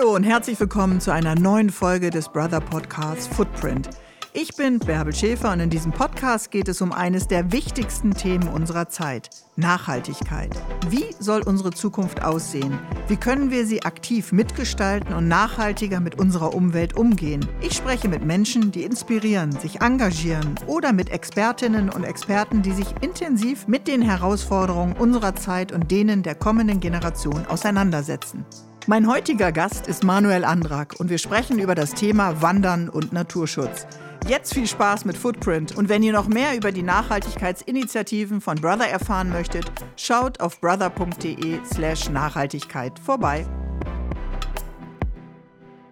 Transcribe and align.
Hallo 0.00 0.14
und 0.14 0.24
herzlich 0.24 0.58
willkommen 0.58 0.98
zu 0.98 1.12
einer 1.12 1.34
neuen 1.34 1.68
Folge 1.68 2.08
des 2.08 2.30
Brother 2.30 2.60
Podcasts 2.60 3.26
Footprint. 3.26 3.90
Ich 4.32 4.56
bin 4.56 4.78
Bärbel 4.78 5.14
Schäfer 5.14 5.52
und 5.52 5.60
in 5.60 5.68
diesem 5.68 5.92
Podcast 5.92 6.50
geht 6.50 6.68
es 6.68 6.80
um 6.80 6.90
eines 6.90 7.28
der 7.28 7.52
wichtigsten 7.52 8.14
Themen 8.14 8.48
unserer 8.48 8.88
Zeit, 8.88 9.28
Nachhaltigkeit. 9.56 10.52
Wie 10.88 11.04
soll 11.18 11.42
unsere 11.42 11.72
Zukunft 11.72 12.22
aussehen? 12.22 12.78
Wie 13.08 13.18
können 13.18 13.50
wir 13.50 13.66
sie 13.66 13.82
aktiv 13.82 14.32
mitgestalten 14.32 15.12
und 15.12 15.28
nachhaltiger 15.28 16.00
mit 16.00 16.18
unserer 16.18 16.54
Umwelt 16.54 16.96
umgehen? 16.96 17.46
Ich 17.60 17.76
spreche 17.76 18.08
mit 18.08 18.24
Menschen, 18.24 18.72
die 18.72 18.84
inspirieren, 18.84 19.52
sich 19.52 19.82
engagieren 19.82 20.54
oder 20.66 20.94
mit 20.94 21.10
Expertinnen 21.10 21.90
und 21.90 22.04
Experten, 22.04 22.62
die 22.62 22.72
sich 22.72 22.88
intensiv 23.02 23.68
mit 23.68 23.86
den 23.86 24.00
Herausforderungen 24.00 24.96
unserer 24.96 25.34
Zeit 25.34 25.72
und 25.72 25.90
denen 25.90 26.22
der 26.22 26.36
kommenden 26.36 26.80
Generation 26.80 27.44
auseinandersetzen. 27.48 28.46
Mein 28.90 29.06
heutiger 29.06 29.52
Gast 29.52 29.86
ist 29.86 30.02
Manuel 30.02 30.44
Andrak 30.44 30.96
und 30.98 31.10
wir 31.10 31.18
sprechen 31.18 31.60
über 31.60 31.76
das 31.76 31.94
Thema 31.94 32.42
Wandern 32.42 32.88
und 32.88 33.12
Naturschutz. 33.12 33.86
Jetzt 34.26 34.52
viel 34.52 34.66
Spaß 34.66 35.04
mit 35.04 35.16
Footprint 35.16 35.76
und 35.76 35.88
wenn 35.88 36.02
ihr 36.02 36.12
noch 36.12 36.26
mehr 36.26 36.56
über 36.56 36.72
die 36.72 36.82
Nachhaltigkeitsinitiativen 36.82 38.40
von 38.40 38.56
Brother 38.60 38.88
erfahren 38.88 39.30
möchtet, 39.30 39.70
schaut 39.94 40.40
auf 40.40 40.60
brother.de/slash 40.60 42.10
Nachhaltigkeit 42.10 42.98
vorbei. 42.98 43.46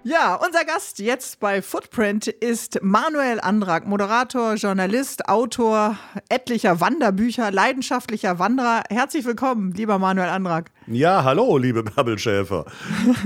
Ja, 0.05 0.37
unser 0.37 0.65
Gast 0.65 1.01
jetzt 1.01 1.41
bei 1.41 1.61
Footprint 1.61 2.29
ist 2.29 2.79
Manuel 2.83 3.41
Andrak, 3.41 3.87
Moderator, 3.87 4.55
Journalist, 4.55 5.29
Autor 5.29 5.99
etlicher 6.29 6.81
Wanderbücher, 6.81 7.51
leidenschaftlicher 7.51 8.39
Wanderer. 8.39 8.85
Herzlich 8.91 9.25
willkommen, 9.25 9.73
lieber 9.73 9.99
Manuel 9.99 10.29
Andrak. 10.29 10.71
Ja, 10.87 11.25
hallo, 11.25 11.59
liebe 11.59 11.83
Bärbelschäfer. 11.83 12.65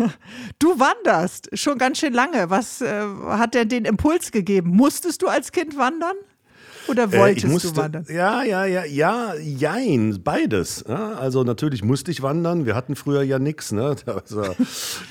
du 0.58 0.80
wanderst 0.80 1.50
schon 1.52 1.76
ganz 1.76 1.98
schön 1.98 2.14
lange. 2.14 2.48
Was 2.48 2.80
äh, 2.80 3.04
hat 3.28 3.52
denn 3.52 3.68
den 3.68 3.84
Impuls 3.84 4.32
gegeben? 4.32 4.70
Musstest 4.70 5.20
du 5.20 5.28
als 5.28 5.52
Kind 5.52 5.76
wandern? 5.76 6.16
Oder 6.92 7.12
wolltest 7.12 7.46
äh, 7.46 7.48
musste, 7.48 7.68
du 7.72 7.76
wandern? 7.76 8.06
Ja, 8.08 8.44
ja, 8.44 8.64
ja, 8.64 8.84
ja, 8.84 9.34
jein, 9.34 10.22
beides. 10.22 10.84
Ja, 10.86 11.14
also 11.14 11.42
natürlich 11.42 11.82
musste 11.82 12.10
ich 12.10 12.22
wandern. 12.22 12.66
Wir 12.66 12.74
hatten 12.74 12.96
früher 12.96 13.22
ja 13.22 13.38
nichts. 13.38 13.72
Ne? 13.72 13.96
Also 14.12 14.42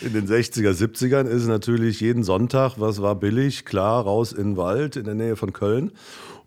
in 0.01 0.13
den 0.13 0.27
60er, 0.27 0.71
70ern 0.71 1.25
ist 1.25 1.47
natürlich 1.47 1.99
jeden 1.99 2.23
Sonntag, 2.23 2.75
was 2.77 3.01
war 3.01 3.15
billig, 3.15 3.65
klar, 3.65 4.03
raus 4.03 4.31
in 4.31 4.51
den 4.51 4.57
Wald 4.57 4.95
in 4.95 5.05
der 5.05 5.15
Nähe 5.15 5.35
von 5.35 5.53
Köln. 5.53 5.91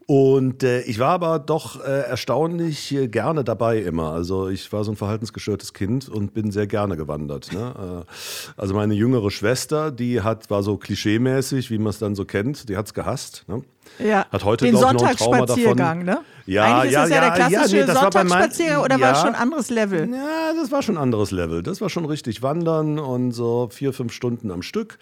Und 0.06 0.62
äh, 0.62 0.82
ich 0.82 0.98
war 0.98 1.10
aber 1.10 1.38
doch 1.38 1.82
äh, 1.82 2.02
erstaunlich 2.02 2.92
äh, 2.94 3.08
gerne 3.08 3.42
dabei 3.42 3.78
immer. 3.78 4.12
Also 4.12 4.48
ich 4.48 4.70
war 4.72 4.84
so 4.84 4.92
ein 4.92 4.96
verhaltensgestörtes 4.96 5.72
Kind 5.72 6.08
und 6.08 6.34
bin 6.34 6.50
sehr 6.50 6.66
gerne 6.66 6.96
gewandert. 6.96 7.52
Ne? 7.52 8.04
Äh, 8.06 8.60
also 8.60 8.74
meine 8.74 8.94
jüngere 8.94 9.30
Schwester, 9.30 9.90
die 9.90 10.20
hat, 10.20 10.50
war 10.50 10.62
so 10.62 10.76
klischeemäßig, 10.76 11.70
wie 11.70 11.78
man 11.78 11.88
es 11.88 11.98
dann 11.98 12.14
so 12.14 12.26
kennt, 12.26 12.68
die 12.68 12.76
hat 12.76 12.86
es 12.86 12.94
gehasst. 12.94 13.44
Ne? 13.48 13.62
Ja. 13.98 14.26
Hat 14.30 14.44
heute, 14.44 14.64
Den 14.64 14.76
Sonntagsspaziergang, 14.76 16.04
ne? 16.04 16.20
Ja, 16.46 16.80
Eigentlich 16.80 16.92
ja, 16.92 17.04
ist 17.04 17.10
das 17.10 17.16
ja, 17.16 17.24
ja 17.24 17.34
der 17.36 17.48
klassische 17.48 17.78
ja, 17.78 17.86
nee, 17.86 17.92
Sonntagsspaziergang 17.92 18.82
oder 18.84 18.96
ja, 18.96 19.00
war 19.00 19.12
es 19.12 19.18
schon 19.20 19.28
ein 19.28 19.34
anderes 19.34 19.70
Level? 19.70 20.10
Ja, 20.10 20.52
das 20.60 20.70
war 20.70 20.82
schon 20.82 20.96
ein 20.96 21.02
anderes 21.02 21.30
Level. 21.30 21.62
Das 21.62 21.80
war 21.80 21.88
schon 21.88 22.04
richtig 22.04 22.42
Wandern 22.42 22.98
und 22.98 23.32
so 23.32 23.68
vier, 23.72 23.94
fünf 23.94 24.12
Stunden 24.12 24.50
am 24.50 24.60
Stück. 24.60 24.98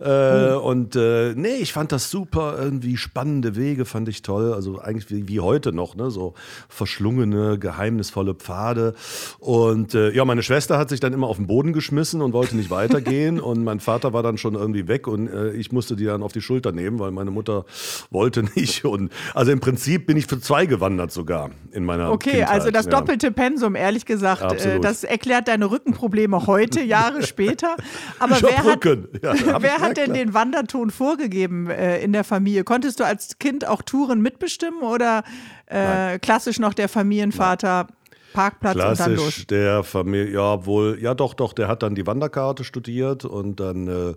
Äh, 0.00 0.04
oh. 0.08 0.58
Und 0.58 0.96
äh, 0.96 1.34
nee, 1.36 1.56
ich 1.60 1.72
fand 1.72 1.92
das 1.92 2.10
super. 2.10 2.56
Irgendwie 2.58 2.96
spannende 2.96 3.54
Wege 3.54 3.84
fand 3.84 4.08
ich 4.08 4.22
toll. 4.22 4.52
Also 4.52 4.80
eigentlich 4.80 5.10
wie, 5.10 5.28
wie 5.28 5.38
heute 5.38 5.72
noch, 5.72 5.94
ne? 5.94 6.10
So 6.10 6.34
verschlungene, 6.68 7.58
geheimnisvolle 7.58 8.34
Pfade. 8.34 8.94
Und 9.38 9.94
äh, 9.94 10.10
ja, 10.10 10.24
meine 10.24 10.42
Schwester 10.42 10.76
hat 10.76 10.88
sich 10.88 10.98
dann 10.98 11.12
immer 11.12 11.28
auf 11.28 11.36
den 11.36 11.46
Boden 11.46 11.72
geschmissen 11.72 12.20
und 12.20 12.32
wollte 12.32 12.56
nicht 12.56 12.70
weitergehen. 12.70 13.38
und 13.40 13.62
mein 13.62 13.78
Vater 13.78 14.12
war 14.12 14.24
dann 14.24 14.38
schon 14.38 14.54
irgendwie 14.54 14.88
weg 14.88 15.06
und 15.06 15.28
äh, 15.28 15.52
ich 15.52 15.70
musste 15.70 15.94
die 15.94 16.04
dann 16.04 16.24
auf 16.24 16.32
die 16.32 16.42
Schulter 16.42 16.72
nehmen, 16.72 16.98
weil 16.98 17.12
meine 17.12 17.30
Mutter 17.30 17.64
wollte 18.10 18.19
nicht. 18.54 18.84
Und 18.84 19.12
also 19.34 19.52
im 19.52 19.60
Prinzip 19.60 20.06
bin 20.06 20.16
ich 20.16 20.26
für 20.26 20.40
zwei 20.40 20.66
gewandert 20.66 21.12
sogar 21.12 21.50
in 21.72 21.84
meiner 21.84 22.10
Okay, 22.12 22.30
Kindheit. 22.30 22.50
also 22.50 22.70
das 22.70 22.88
doppelte 22.88 23.30
Pensum, 23.32 23.74
ehrlich 23.74 24.04
gesagt, 24.06 24.42
äh, 24.42 24.46
Absolut. 24.46 24.84
das 24.84 25.04
erklärt 25.04 25.48
deine 25.48 25.70
Rückenprobleme 25.70 26.46
heute, 26.46 26.80
Jahre 26.82 27.22
später. 27.26 27.76
Aber 28.18 28.36
Ich 28.36 28.42
wer 28.42 28.58
hab 28.58 28.84
hat. 28.84 29.08
Ja, 29.22 29.62
wer 29.62 29.78
hat 29.80 29.96
denn 29.96 30.04
klar. 30.06 30.16
den 30.16 30.34
Wanderton 30.34 30.90
vorgegeben 30.90 31.68
äh, 31.70 32.00
in 32.02 32.12
der 32.12 32.24
Familie? 32.24 32.64
Konntest 32.64 33.00
du 33.00 33.04
als 33.04 33.38
Kind 33.38 33.66
auch 33.66 33.82
Touren 33.82 34.20
mitbestimmen 34.20 34.82
oder 34.82 35.22
äh, 35.66 36.18
klassisch 36.18 36.58
noch 36.58 36.74
der 36.74 36.88
Familienvater? 36.88 37.86
Parkplatz 38.32 38.74
und 38.74 39.00
dann 39.00 39.14
los. 39.14 39.22
Klassisch 39.24 39.46
der 39.46 39.82
Familie, 39.82 40.34
ja 40.34 40.66
wohl, 40.66 40.98
ja 41.00 41.14
doch, 41.14 41.34
doch, 41.34 41.52
der 41.52 41.68
hat 41.68 41.82
dann 41.82 41.94
die 41.94 42.06
Wanderkarte 42.06 42.64
studiert 42.64 43.24
und 43.24 43.60
dann 43.60 43.88
äh, 43.88 44.14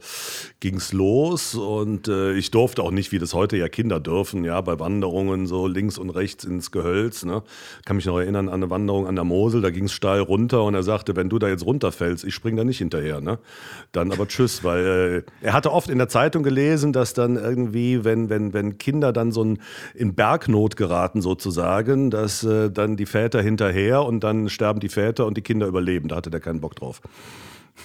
ging's 0.60 0.94
los 0.94 1.56
und 1.56 2.08
äh, 2.08 2.34
ich 2.34 2.52
durfte 2.52 2.84
auch 2.84 2.92
nicht, 2.92 3.12
wie 3.12 3.20
das 3.20 3.34
heute 3.34 3.58
ja 3.58 3.68
Kinder 3.70 4.00
dürfen, 4.00 4.44
ja, 4.44 4.60
bei 4.62 4.80
Wanderungen 4.80 5.48
so 5.48 5.68
links 5.68 5.98
und 5.98 6.10
rechts 6.10 6.44
ins 6.44 6.72
Gehölz, 6.72 7.26
ne. 7.26 7.44
Kann 7.86 7.96
mich 7.96 8.06
noch 8.06 8.18
erinnern 8.18 8.50
an 8.50 8.56
eine 8.56 8.70
Wanderung 8.70 9.08
an 9.08 9.16
der 9.16 9.26
Mosel, 9.26 9.62
da 9.62 9.70
ging's 9.70 9.94
steil 9.94 10.22
runter 10.22 10.64
und 10.64 10.74
er 10.76 10.84
sagte, 10.84 11.16
wenn 11.16 11.30
du 11.30 11.40
da 11.40 11.48
jetzt 11.48 11.66
runterfällst, 11.66 12.24
ich 12.24 12.34
spring 12.34 12.56
da 12.56 12.64
nicht 12.64 12.78
hinterher, 12.78 13.22
ne. 13.22 13.40
Dann 13.92 14.12
aber 14.12 14.28
tschüss, 14.28 14.64
weil 14.64 15.26
äh, 15.42 15.46
er 15.46 15.54
hatte 15.54 15.72
oft 15.72 15.90
in 15.90 15.98
der 15.98 16.10
Zeitung 16.10 16.44
gelesen, 16.44 16.94
dass 16.94 17.14
dann 17.14 17.36
irgendwie, 17.36 18.04
wenn, 18.04 18.30
wenn, 18.30 18.54
wenn 18.54 18.78
Kinder 18.78 19.14
dann 19.14 19.32
so 19.32 19.44
ein, 19.44 19.60
in 19.94 20.16
Bergnot 20.16 20.76
geraten 20.76 21.22
sozusagen, 21.22 22.12
dass 22.12 22.44
äh, 22.44 22.70
dann 22.70 22.96
die 22.96 23.06
Väter 23.06 23.42
hinterher 23.42 24.03
und 24.06 24.24
dann 24.24 24.50
sterben 24.50 24.80
die 24.80 24.90
Väter 24.90 25.26
und 25.26 25.38
die 25.38 25.42
Kinder 25.42 25.68
überleben. 25.68 26.08
Da 26.08 26.16
hatte 26.16 26.30
der 26.30 26.40
keinen 26.40 26.62
Bock 26.62 26.76
drauf. 26.76 27.02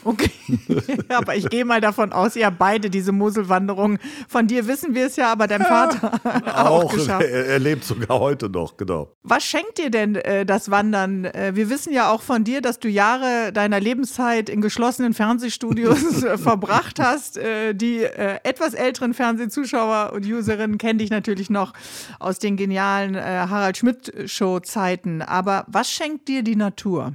Okay, 0.04 0.31
aber 1.09 1.34
ich 1.34 1.49
gehe 1.49 1.65
mal 1.65 1.81
davon 1.81 2.12
aus, 2.12 2.37
ihr 2.37 2.47
habt 2.47 2.59
beide 2.59 2.88
diese 2.88 3.10
Muselwanderung. 3.10 3.99
Von 4.28 4.47
dir 4.47 4.66
wissen 4.66 4.94
wir 4.94 5.06
es 5.06 5.16
ja, 5.16 5.32
aber 5.32 5.47
dein 5.47 5.62
Vater 5.62 6.12
auch, 6.47 6.84
Auch, 6.84 6.94
geschafft. 6.94 7.25
er, 7.25 7.47
er 7.47 7.59
lebt 7.59 7.84
sogar 7.84 8.21
heute 8.21 8.49
noch, 8.49 8.76
genau. 8.76 9.12
Was 9.22 9.44
schenkt 9.44 9.78
dir 9.78 9.91
denn 9.91 10.15
äh, 10.15 10.47
das 10.47 10.71
Wandern? 10.71 11.25
Äh, 11.25 11.53
wir 11.54 11.69
wissen 11.69 11.93
ja 11.93 12.10
auch 12.10 12.22
von 12.22 12.44
dir, 12.44 12.60
dass 12.60 12.78
du 12.78 12.88
Jahre 12.88 13.53
deiner 13.53 13.81
Lebenszeit 13.81 14.49
in 14.49 14.60
geschlossenen 14.60 15.15
Fernsehstudios 15.15 16.25
verbracht 16.37 17.00
hast. 17.00 17.37
Äh, 17.37 17.75
die 17.75 18.03
äh, 18.03 18.38
etwas 18.44 18.75
älteren 18.75 19.15
Fernsehzuschauer 19.15 20.12
und 20.15 20.25
Userinnen 20.25 20.78
kennen 20.78 20.99
dich 20.99 21.10
natürlich 21.10 21.50
noch 21.50 21.72
aus 22.20 22.38
den 22.38 22.56
genialen 22.56 23.15
äh, 23.15 23.20
Harald 23.20 23.76
Schmidt-Show-Zeiten. 23.78 25.22
Aber 25.22 25.65
was 25.66 25.91
schenkt 25.91 26.28
dir 26.28 26.43
die 26.43 26.56
Natur? 26.56 27.15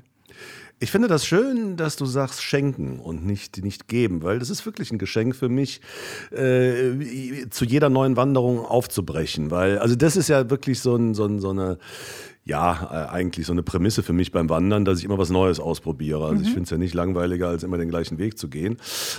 Ich 0.84 0.92
finde 0.92 1.08
das 1.08 1.26
schön, 1.26 1.78
dass 1.78 1.96
du 1.96 2.06
sagst 2.06 2.44
schenken 2.44 3.00
und 3.00 3.26
nicht, 3.26 3.64
nicht 3.64 3.88
geben, 3.88 4.22
weil 4.22 4.40
das 4.40 4.50
ist 4.50 4.66
wirklich 4.66 4.92
ein 4.92 4.98
Geschenk 4.98 5.34
für 5.34 5.48
mich, 5.48 5.80
äh, 6.30 7.48
zu 7.50 7.64
jeder 7.64 7.88
neuen 7.88 8.18
Wanderung 8.18 8.66
aufzubrechen. 8.66 9.50
Weil, 9.50 9.80
also 9.80 9.96
das 9.96 10.18
ist 10.18 10.28
ja 10.28 10.50
wirklich 10.50 10.82
so, 10.82 10.98
ein, 10.98 11.14
so, 11.14 11.24
ein, 11.24 11.40
so 11.40 11.52
eine, 11.52 11.78
ja, 12.44 12.90
äh, 12.92 13.14
eigentlich 13.14 13.46
so 13.46 13.54
eine 13.54 13.64
Prämisse 13.64 14.04
für 14.04 14.12
mich 14.12 14.34
beim 14.34 14.50
Wandern, 14.50 14.84
dass 14.84 15.00
ich 15.00 15.06
immer 15.06 15.18
was 15.18 15.30
Neues 15.30 15.62
ausprobiere. 15.62 16.26
Also 16.26 16.42
ich 16.42 16.50
finde 16.50 16.64
es 16.64 16.70
ja 16.72 16.78
nicht 16.78 16.94
langweiliger, 16.94 17.48
als 17.48 17.64
immer 17.64 17.78
den 17.78 17.88
gleichen 17.88 18.18
Weg 18.18 18.38
zu 18.38 18.50
gehen. 18.50 18.76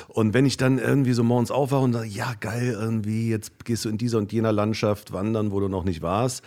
Und 0.09 0.35
wenn 0.35 0.45
ich 0.45 0.59
dann 0.59 0.79
irgendwie 0.79 1.15
so 1.15 1.25
morgens 1.25 1.51
aufwache 1.51 1.85
und 1.85 1.95
sage, 1.95 2.09
ja 2.09 2.35
geil, 2.41 2.77
irgendwie, 2.79 3.31
jetzt 3.31 3.65
gehst 3.65 3.87
du 3.87 3.89
in 3.89 3.97
dieser 3.97 4.19
und 4.19 4.35
jener 4.35 4.53
Landschaft 4.53 5.15
wandern, 5.15 5.51
wo 5.51 5.61
du 5.61 5.69
noch 5.69 5.85
nicht 5.85 6.03
warst, 6.03 6.43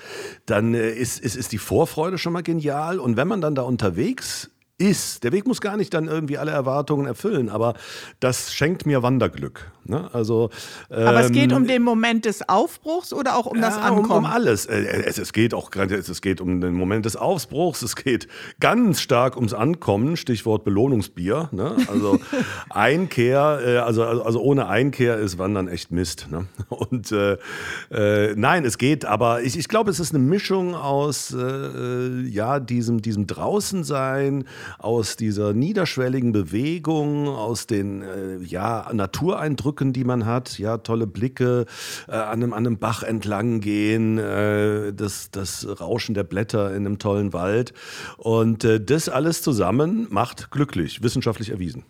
dann 0.46 0.76
äh, 0.76 0.92
ist, 0.92 1.20
ist, 1.20 1.36
ist 1.36 1.54
die 1.54 1.58
Vorfreude 1.58 2.20
schon 2.20 2.34
mal 2.34 2.44
genial. 2.44 3.00
Und 3.00 3.18
wenn 3.18 3.28
man 3.28 3.42
dann 3.42 3.56
da 3.56 3.64
unterwegs 3.64 4.52
ist. 4.78 5.24
Der 5.24 5.32
Weg 5.32 5.48
muss 5.48 5.62
gar 5.62 5.78
nicht 5.78 5.94
dann 5.94 6.08
irgendwie 6.08 6.38
alle 6.38 6.52
Erwartungen 6.52 7.08
erfüllen, 7.08 7.50
aber 7.50 7.74
das 8.20 8.54
schenkt 8.54 8.86
mir 8.86 9.02
Wanderglück. 9.04 9.72
Ne? 9.86 10.10
Also, 10.14 10.50
Aber 10.90 11.22
es 11.22 11.32
geht 11.32 11.52
ähm, 11.52 11.58
um 11.58 11.68
den 11.68 11.82
Moment 11.82 12.26
des 12.26 12.48
Aufbruchs 12.50 13.14
oder 13.14 13.38
auch 13.38 13.46
um 13.46 13.62
das 13.62 13.76
ja, 13.76 13.90
um, 13.90 14.00
Ankommen? 14.00 14.26
um 14.26 14.32
alles. 14.32 14.66
Äh, 14.66 14.82
Es, 15.06 15.18
es 15.18 15.32
geht 15.34 15.54
auch 15.54 15.72
gerade- 15.72 15.96
es 15.96 16.22
geht 16.22 16.42
um 16.42 16.60
den 16.62 16.74
Moment 16.74 17.06
des 17.06 17.16
Aufbruchs. 17.16 17.82
Es 17.82 17.96
geht 17.96 18.28
ganz 18.60 19.00
stark 19.00 19.36
ums 19.38 19.54
Ankommen. 19.54 20.18
Stichwort 20.18 20.66
Belohnungsbier. 20.66 21.48
Ne? 21.54 21.78
Also 21.90 22.20
Einkehr, 22.70 23.60
äh, 23.66 23.78
also, 23.78 24.04
also 24.04 24.24
also 24.24 24.42
ohne 24.42 24.68
Einkehr 24.68 25.18
ist 25.18 25.38
Wandern 25.38 25.68
echt 25.70 25.92
Mist. 25.92 26.28
Ne? 26.30 26.48
Und 26.70 27.12
äh, 27.14 27.38
äh, 27.90 28.36
nein, 28.36 28.66
es 28.66 28.78
geht. 28.78 29.06
Aber 29.06 29.42
ich, 29.42 29.58
ich 29.58 29.68
glaube, 29.70 29.90
es 29.90 30.00
ist 30.02 30.14
eine 30.14 30.24
Mischung 30.24 30.76
aus 30.76 31.34
äh, 31.34 32.22
ja 32.28 32.60
diesem 32.60 33.02
diesem 33.02 33.26
Draußensein, 33.26 34.46
aus 34.80 35.16
dieser 35.16 35.54
niederschwelligen 35.54 36.32
Bewegung, 36.32 37.28
aus 37.28 37.68
den 37.68 38.02
äh, 38.02 38.38
ja 38.38 38.90
Natureindrücken, 38.92 39.94
die 39.94 40.04
man 40.04 40.26
hat. 40.26 40.60
Ja, 40.60 40.78
tolle 40.78 41.08
Blicke 41.08 41.66
äh, 42.08 42.12
an, 42.12 42.44
einem, 42.44 42.54
an 42.54 42.66
einem 42.66 42.78
Bach 42.78 43.04
entlang 43.04 43.60
gehen, 43.60 44.18
äh, 44.18 44.94
das, 44.94 45.32
das 45.32 45.68
Rauschen 45.80 46.16
der 46.16 46.24
Blätter 46.24 46.70
in 46.76 46.86
einem 46.86 47.00
tollen 47.00 47.34
Wald. 47.34 47.74
Und 48.18 48.64
äh, 48.64 48.80
das 48.80 49.10
alles 49.10 49.42
zusammen 49.42 50.08
macht 50.10 50.52
glücklich, 50.52 51.04
wissenschaftlich 51.04 51.50
erwiesen. 51.50 51.84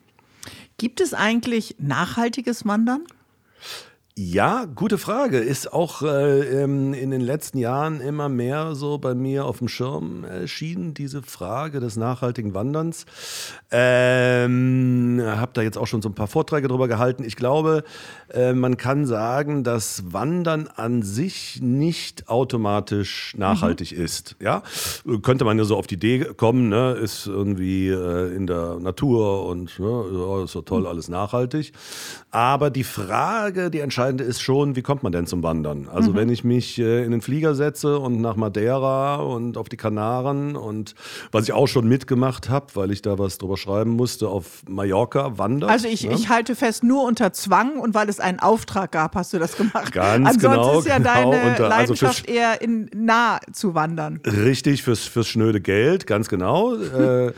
Gibt 0.78 1.02
es 1.02 1.14
eigentlich 1.14 1.76
nachhaltiges 1.80 2.66
Wandern? 2.66 3.02
Ja, 4.20 4.66
gute 4.66 4.98
Frage. 4.98 5.38
Ist 5.38 5.72
auch 5.72 6.02
äh, 6.02 6.64
ähm, 6.64 6.96
in 6.96 7.12
den 7.12 7.22
letzten 7.22 7.60
Jahren 7.60 8.02
immer 8.02 8.30
mehr 8.30 8.74
so 8.74 8.98
bei 8.98 9.14
mir 9.14 9.46
auf 9.46 9.60
dem 9.60 9.68
Schirm 9.68 10.24
erschienen, 10.24 10.96
diese 10.96 11.22
Frage 11.22 11.80
des 11.80 11.98
nachhaltigen 11.98 12.56
Wanderns. 12.56 13.06
Ähm, 13.70 15.22
habe 15.24 15.52
da 15.54 15.62
jetzt 15.62 15.78
auch 15.78 15.86
schon 15.86 16.02
so 16.02 16.10
ein 16.10 16.16
paar 16.16 16.26
Vorträge 16.26 16.68
drüber 16.68 16.88
gehalten. 16.88 17.24
Ich 17.24 17.36
glaube, 17.36 17.84
äh, 18.34 18.54
man 18.54 18.78
kann 18.78 19.06
sagen, 19.06 19.64
dass 19.64 20.12
Wandern 20.12 20.68
an 20.68 21.04
sich 21.04 21.62
nicht 21.62 22.28
automatisch 22.28 23.36
nachhaltig 23.38 23.96
mhm. 23.96 24.04
ist. 24.04 24.36
Ja, 24.40 24.64
könnte 25.22 25.46
man 25.46 25.60
ja 25.60 25.64
so 25.64 25.78
auf 25.78 25.86
die 25.86 25.94
Idee 25.94 26.26
kommen, 26.36 26.70
ne? 26.70 26.94
ist 26.94 27.28
irgendwie 27.28 27.90
äh, 27.90 28.36
in 28.36 28.48
der 28.48 28.80
Natur 28.80 29.46
und 29.46 29.78
ne, 29.78 30.06
ja, 30.12 30.44
ist 30.44 30.54
so 30.54 30.64
toll, 30.64 30.82
mhm. 30.82 30.88
alles 30.88 31.08
nachhaltig. 31.08 31.72
Aber 32.32 32.72
die 32.72 32.84
Frage, 32.84 33.70
die 33.70 33.80
entscheidende 33.80 34.07
Entscheidende 34.08 34.24
ist 34.24 34.42
schon, 34.42 34.76
wie 34.76 34.82
kommt 34.82 35.04
man 35.04 35.12
denn 35.12 35.28
zum 35.28 35.44
Wandern? 35.44 35.90
Also 35.92 36.12
mhm. 36.12 36.16
wenn 36.16 36.30
ich 36.30 36.44
mich 36.44 36.80
äh, 36.80 37.04
in 37.04 37.12
den 37.12 37.22
Flieger 37.22 37.56
setze 37.56 38.00
und 38.00 38.22
nach 38.22 38.38
Madeira 38.38 39.16
und 39.16 39.58
auf 39.58 39.68
die 39.68 39.76
Kanaren 39.76 40.56
und 40.56 40.96
was 41.32 41.44
ich 41.44 41.54
auch 41.54 41.68
schon 41.68 41.88
mitgemacht 41.88 42.50
habe, 42.50 42.68
weil 42.76 42.92
ich 42.92 43.02
da 43.02 43.20
was 43.20 43.38
drüber 43.38 43.58
schreiben 43.58 43.92
musste, 43.92 44.30
auf 44.30 44.64
Mallorca 44.68 45.38
wandern. 45.38 45.70
Also 45.70 45.90
ich, 45.90 46.04
ne? 46.04 46.14
ich 46.14 46.30
halte 46.30 46.56
fest, 46.56 46.84
nur 46.84 47.04
unter 47.04 47.34
Zwang 47.34 47.80
und 47.80 47.96
weil 47.96 48.08
es 48.08 48.20
einen 48.22 48.40
Auftrag 48.40 48.94
gab, 48.94 49.16
hast 49.16 49.34
du 49.34 49.40
das 49.40 49.58
gemacht. 49.58 49.92
Ganz 49.92 50.28
Ansonsten 50.28 50.62
genau. 50.62 50.80
ist 50.80 50.88
ja 50.88 50.98
genau, 50.98 51.14
deine 51.14 51.50
unter, 51.50 51.50
also 51.50 51.64
Leidenschaft 51.66 52.30
eher 52.30 52.62
in 52.62 52.90
nah 52.96 53.40
zu 53.52 53.76
wandern. 53.76 54.22
Richtig, 54.26 54.84
fürs, 54.84 55.04
fürs 55.04 55.28
schnöde 55.28 55.60
Geld, 55.60 56.08
ganz 56.08 56.30
genau. 56.30 56.76
äh, 56.76 57.34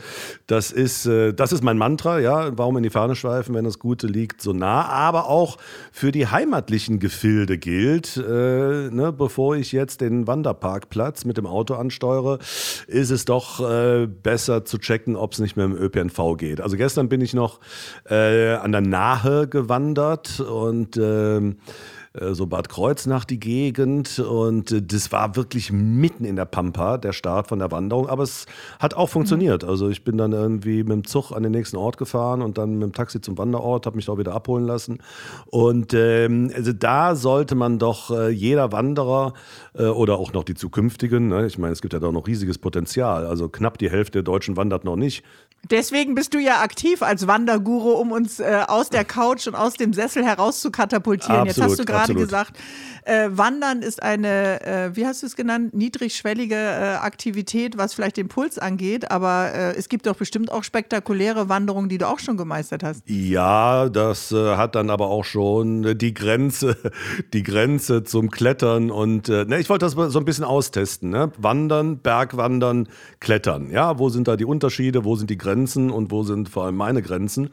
das, 0.46 0.70
ist, 0.70 1.06
äh, 1.06 1.32
das 1.32 1.52
ist 1.52 1.64
mein 1.64 1.78
Mantra, 1.78 2.20
ja. 2.20 2.56
Warum 2.56 2.76
in 2.76 2.84
die 2.84 2.90
Fahne 2.90 3.16
schweifen, 3.16 3.54
wenn 3.54 3.64
das 3.64 3.78
Gute 3.78 4.06
liegt 4.06 4.40
so 4.40 4.52
nah? 4.52 4.84
Aber 4.84 5.28
auch 5.28 5.58
für 5.90 6.12
die 6.12 6.28
Heimat 6.28 6.59
heimatlichen 6.60 6.98
Gefilde 6.98 7.58
gilt. 7.58 8.16
Äh, 8.16 8.90
ne, 8.90 9.14
bevor 9.16 9.56
ich 9.56 9.72
jetzt 9.72 10.00
den 10.00 10.26
Wanderparkplatz 10.26 11.24
mit 11.24 11.36
dem 11.36 11.46
Auto 11.46 11.74
ansteuere, 11.74 12.38
ist 12.86 13.10
es 13.10 13.24
doch 13.24 13.60
äh, 13.60 14.06
besser 14.06 14.64
zu 14.64 14.78
checken, 14.78 15.16
ob 15.16 15.32
es 15.32 15.38
nicht 15.38 15.56
mehr 15.56 15.66
im 15.66 15.74
ÖPNV 15.74 16.36
geht. 16.36 16.60
Also 16.60 16.76
gestern 16.76 17.08
bin 17.08 17.20
ich 17.22 17.32
noch 17.32 17.60
äh, 18.08 18.52
an 18.54 18.72
der 18.72 18.82
Nahe 18.82 19.48
gewandert 19.48 20.40
und 20.40 20.98
ähm, 20.98 21.56
äh, 21.56 21.99
so 22.12 22.46
Bad 22.46 22.68
Kreuznach 22.68 23.24
die 23.24 23.38
Gegend. 23.38 24.18
Und 24.18 24.72
äh, 24.72 24.82
das 24.82 25.12
war 25.12 25.36
wirklich 25.36 25.70
mitten 25.72 26.24
in 26.24 26.36
der 26.36 26.44
Pampa, 26.44 26.98
der 26.98 27.12
Start 27.12 27.48
von 27.48 27.58
der 27.58 27.70
Wanderung, 27.70 28.08
aber 28.08 28.22
es 28.22 28.46
hat 28.78 28.94
auch 28.94 29.08
funktioniert. 29.08 29.64
Also 29.64 29.88
ich 29.88 30.02
bin 30.04 30.18
dann 30.18 30.32
irgendwie 30.32 30.82
mit 30.82 30.92
dem 30.92 31.04
Zug 31.04 31.32
an 31.32 31.42
den 31.42 31.52
nächsten 31.52 31.76
Ort 31.76 31.98
gefahren 31.98 32.42
und 32.42 32.58
dann 32.58 32.74
mit 32.74 32.82
dem 32.82 32.92
Taxi 32.92 33.20
zum 33.20 33.38
Wanderort, 33.38 33.86
habe 33.86 33.96
mich 33.96 34.06
da 34.06 34.12
auch 34.12 34.18
wieder 34.18 34.34
abholen 34.34 34.66
lassen. 34.66 34.98
Und 35.46 35.94
ähm, 35.94 36.50
also 36.54 36.72
da 36.72 37.14
sollte 37.14 37.54
man 37.54 37.78
doch 37.78 38.10
äh, 38.10 38.30
jeder 38.30 38.72
Wanderer 38.72 39.34
äh, 39.74 39.84
oder 39.84 40.18
auch 40.18 40.32
noch 40.32 40.44
die 40.44 40.54
zukünftigen, 40.54 41.28
ne? 41.28 41.46
ich 41.46 41.58
meine, 41.58 41.72
es 41.72 41.80
gibt 41.80 41.92
ja 41.92 42.00
da 42.00 42.10
noch 42.10 42.26
riesiges 42.26 42.58
Potenzial, 42.58 43.26
also 43.26 43.48
knapp 43.48 43.78
die 43.78 43.90
Hälfte 43.90 44.18
der 44.18 44.22
Deutschen 44.22 44.56
wandert 44.56 44.84
noch 44.84 44.96
nicht, 44.96 45.24
Deswegen 45.68 46.14
bist 46.14 46.32
du 46.32 46.38
ja 46.38 46.62
aktiv 46.62 47.02
als 47.02 47.26
Wanderguru, 47.26 47.92
um 47.92 48.12
uns 48.12 48.40
äh, 48.40 48.62
aus 48.66 48.88
der 48.88 49.04
Couch 49.04 49.46
und 49.46 49.54
aus 49.54 49.74
dem 49.74 49.92
Sessel 49.92 50.24
heraus 50.24 50.60
zu 50.60 50.70
katapultieren. 50.70 51.48
Absolut, 51.48 51.56
Jetzt 51.56 51.62
hast 51.62 51.78
du 51.78 51.84
gerade 51.84 52.14
gesagt, 52.14 52.58
äh, 53.04 53.28
Wandern 53.30 53.82
ist 53.82 54.02
eine, 54.02 54.64
äh, 54.64 54.96
wie 54.96 55.06
hast 55.06 55.22
du 55.22 55.26
es 55.26 55.36
genannt, 55.36 55.74
niedrigschwellige 55.74 56.56
äh, 56.56 56.96
Aktivität, 56.96 57.76
was 57.76 57.94
vielleicht 57.94 58.16
den 58.16 58.28
Puls 58.28 58.58
angeht. 58.58 59.10
Aber 59.10 59.52
äh, 59.52 59.76
es 59.76 59.88
gibt 59.88 60.06
doch 60.06 60.16
bestimmt 60.16 60.50
auch 60.50 60.64
spektakuläre 60.64 61.48
Wanderungen, 61.48 61.88
die 61.88 61.98
du 61.98 62.08
auch 62.08 62.18
schon 62.18 62.36
gemeistert 62.38 62.82
hast. 62.82 63.02
Ja, 63.06 63.90
das 63.90 64.32
äh, 64.32 64.56
hat 64.56 64.74
dann 64.74 64.88
aber 64.88 65.08
auch 65.08 65.24
schon 65.24 65.98
die 65.98 66.14
Grenze, 66.14 66.76
die 67.32 67.42
Grenze 67.42 68.02
zum 68.02 68.30
Klettern. 68.30 68.90
Und 68.90 69.28
ne, 69.28 69.60
ich 69.60 69.68
wollte 69.68 69.84
das 69.84 69.92
so 69.92 70.18
ein 70.18 70.24
bisschen 70.24 70.44
austesten. 70.44 71.10
Ne? 71.10 71.30
Wandern, 71.36 71.98
Bergwandern, 71.98 72.88
Klettern. 73.20 73.70
Ja, 73.70 73.98
wo 73.98 74.08
sind 74.08 74.26
da 74.26 74.36
die 74.36 74.46
Unterschiede? 74.46 75.04
Wo 75.04 75.16
sind 75.16 75.30
die 75.30 75.38
Grenzen 75.38 75.49
und 75.90 76.10
wo 76.10 76.22
sind 76.22 76.48
vor 76.48 76.64
allem 76.64 76.76
meine 76.76 77.02
Grenzen? 77.02 77.50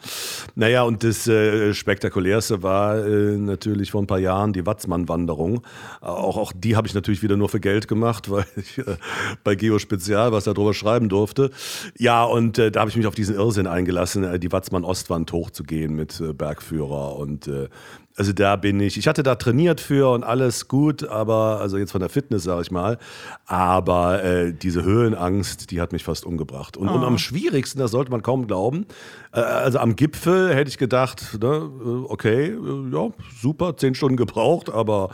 Naja, 0.55 0.83
und 0.83 1.03
das 1.03 1.29
Spektakulärste 1.77 2.63
war 2.63 2.95
natürlich 2.97 3.91
vor 3.91 4.01
ein 4.01 4.07
paar 4.07 4.19
Jahren 4.19 4.53
die 4.53 4.65
Watzmann-Wanderung. 4.65 5.17
Wanderung. 5.17 5.61
Auch, 6.01 6.37
auch 6.37 6.53
die 6.55 6.75
habe 6.75 6.87
ich 6.87 6.93
natürlich 6.93 7.23
wieder 7.23 7.37
nur 7.37 7.49
für 7.49 7.59
Geld 7.59 7.87
gemacht, 7.87 8.29
weil 8.29 8.45
ich 8.55 8.77
äh, 8.77 8.97
bei 9.43 9.55
Geo 9.55 9.79
Spezial 9.79 10.31
was 10.31 10.45
darüber 10.45 10.73
schreiben 10.73 11.09
durfte. 11.09 11.51
Ja, 11.97 12.23
und 12.23 12.57
äh, 12.57 12.71
da 12.71 12.81
habe 12.81 12.89
ich 12.89 12.97
mich 12.97 13.07
auf 13.07 13.15
diesen 13.15 13.35
Irrsinn 13.35 13.67
eingelassen, 13.67 14.23
äh, 14.23 14.39
die 14.39 14.51
Watzmann-Ostwand 14.51 15.31
hochzugehen 15.31 15.95
mit 15.95 16.19
äh, 16.19 16.33
Bergführer 16.33 17.17
und 17.17 17.47
äh, 17.47 17.69
also 18.17 18.33
da 18.33 18.55
bin 18.55 18.79
ich. 18.79 18.97
Ich 18.97 19.07
hatte 19.07 19.21
da 19.21 19.35
trainiert 19.35 19.79
für 19.79 20.11
und 20.11 20.23
alles 20.23 20.67
gut, 20.67 21.07
aber 21.07 21.59
also 21.61 21.77
jetzt 21.77 21.91
von 21.91 22.01
der 22.01 22.09
Fitness 22.09 22.43
sage 22.43 22.63
ich 22.63 22.71
mal. 22.71 22.97
Aber 23.45 24.23
äh, 24.23 24.53
diese 24.53 24.83
Höhenangst, 24.83 25.69
die 25.69 25.79
hat 25.79 25.91
mich 25.91 26.03
fast 26.03 26.25
umgebracht. 26.25 26.77
Und, 26.77 26.89
oh. 26.89 26.93
und 26.93 27.03
am 27.03 27.19
schwierigsten, 27.19 27.77
das 27.77 27.91
sollte 27.91 28.09
man 28.09 28.23
kaum 28.23 28.47
glauben. 28.47 28.87
Äh, 29.33 29.41
also 29.41 29.77
am 29.77 29.95
Gipfel 29.95 30.53
hätte 30.55 30.69
ich 30.69 30.79
gedacht, 30.79 31.37
ne, 31.39 31.47
äh, 31.47 31.87
okay, 32.11 32.47
äh, 32.47 32.91
ja 32.91 33.09
super, 33.39 33.77
zehn 33.77 33.93
Stunden 33.93 34.17
gebraucht, 34.17 34.71
aber 34.71 35.11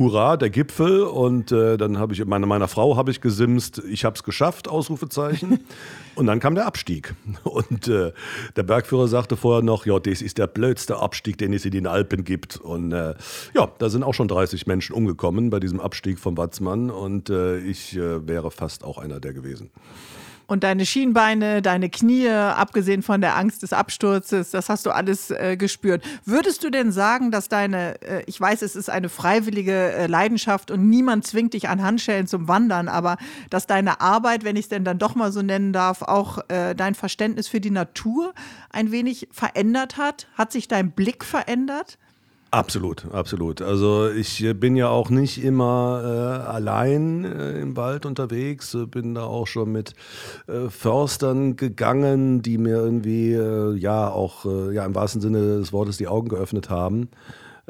hurra, 0.00 0.36
der 0.36 0.50
Gipfel. 0.50 1.02
Und 1.02 1.52
äh, 1.52 1.76
dann 1.76 1.98
habe 1.98 2.12
ich, 2.12 2.24
meine, 2.24 2.46
meiner 2.46 2.66
Frau 2.66 2.96
habe 2.96 3.12
ich 3.12 3.20
gesimst, 3.20 3.80
ich 3.88 4.04
habe 4.04 4.16
es 4.16 4.24
geschafft, 4.24 4.66
Ausrufezeichen. 4.66 5.60
und 6.16 6.26
dann 6.26 6.40
kam 6.40 6.56
der 6.56 6.66
Abstieg. 6.66 7.14
Und 7.44 7.86
äh, 7.86 8.12
der 8.56 8.62
Bergführer 8.64 9.06
sagte 9.06 9.36
vorher 9.36 9.62
noch, 9.62 9.86
ja, 9.86 10.00
das 10.00 10.22
ist 10.22 10.38
der 10.38 10.48
blödste 10.48 10.98
Abstieg, 10.98 11.38
den 11.38 11.52
es 11.52 11.64
in 11.64 11.70
den 11.70 11.86
Alpen 11.86 12.24
gibt. 12.24 12.56
Und 12.56 12.90
äh, 12.90 13.14
ja, 13.54 13.70
da 13.78 13.88
sind 13.88 14.02
auch 14.02 14.14
schon 14.14 14.26
30 14.26 14.66
Menschen 14.66 14.94
umgekommen 14.94 15.50
bei 15.50 15.60
diesem 15.60 15.78
Abstieg 15.78 16.18
vom 16.18 16.36
Watzmann. 16.36 16.90
Und 16.90 17.30
äh, 17.30 17.58
ich 17.58 17.96
äh, 17.96 18.26
wäre 18.26 18.50
fast 18.50 18.82
auch 18.82 18.98
einer 18.98 19.20
der 19.20 19.34
gewesen. 19.34 19.70
Und 20.50 20.64
deine 20.64 20.84
Schienbeine, 20.84 21.62
deine 21.62 21.88
Knie, 21.88 22.28
abgesehen 22.28 23.04
von 23.04 23.20
der 23.20 23.36
Angst 23.36 23.62
des 23.62 23.72
Absturzes, 23.72 24.50
das 24.50 24.68
hast 24.68 24.84
du 24.84 24.90
alles 24.90 25.30
äh, 25.30 25.56
gespürt. 25.56 26.02
Würdest 26.24 26.64
du 26.64 26.70
denn 26.70 26.90
sagen, 26.90 27.30
dass 27.30 27.48
deine, 27.48 28.02
äh, 28.02 28.24
ich 28.26 28.40
weiß, 28.40 28.62
es 28.62 28.74
ist 28.74 28.90
eine 28.90 29.08
freiwillige 29.08 29.92
äh, 29.92 30.06
Leidenschaft 30.08 30.72
und 30.72 30.90
niemand 30.90 31.24
zwingt 31.24 31.54
dich 31.54 31.68
an 31.68 31.84
Handschellen 31.84 32.26
zum 32.26 32.48
Wandern, 32.48 32.88
aber 32.88 33.16
dass 33.48 33.68
deine 33.68 34.00
Arbeit, 34.00 34.42
wenn 34.42 34.56
ich 34.56 34.64
es 34.64 34.68
denn 34.70 34.84
dann 34.84 34.98
doch 34.98 35.14
mal 35.14 35.30
so 35.30 35.40
nennen 35.40 35.72
darf, 35.72 36.02
auch 36.02 36.38
äh, 36.48 36.74
dein 36.74 36.96
Verständnis 36.96 37.46
für 37.46 37.60
die 37.60 37.70
Natur 37.70 38.34
ein 38.70 38.90
wenig 38.90 39.28
verändert 39.30 39.98
hat? 39.98 40.26
Hat 40.34 40.50
sich 40.50 40.66
dein 40.66 40.90
Blick 40.90 41.24
verändert? 41.24 41.96
Absolut, 42.52 43.06
absolut. 43.12 43.62
Also 43.62 44.10
ich 44.10 44.42
äh, 44.42 44.54
bin 44.54 44.74
ja 44.74 44.88
auch 44.88 45.08
nicht 45.08 45.42
immer 45.44 46.02
äh, 46.04 46.48
allein 46.48 47.24
äh, 47.24 47.60
im 47.60 47.76
Wald 47.76 48.06
unterwegs, 48.06 48.74
äh, 48.74 48.86
bin 48.86 49.14
da 49.14 49.22
auch 49.22 49.46
schon 49.46 49.70
mit 49.70 49.94
äh, 50.48 50.68
Förstern 50.68 51.54
gegangen, 51.54 52.42
die 52.42 52.58
mir 52.58 52.76
irgendwie 52.76 53.34
äh, 53.34 53.76
ja 53.76 54.08
auch 54.08 54.44
ja 54.72 54.84
im 54.84 54.94
wahrsten 54.96 55.20
Sinne 55.20 55.58
des 55.58 55.72
Wortes 55.72 55.98
die 55.98 56.08
Augen 56.08 56.28
geöffnet 56.28 56.70
haben. 56.70 57.10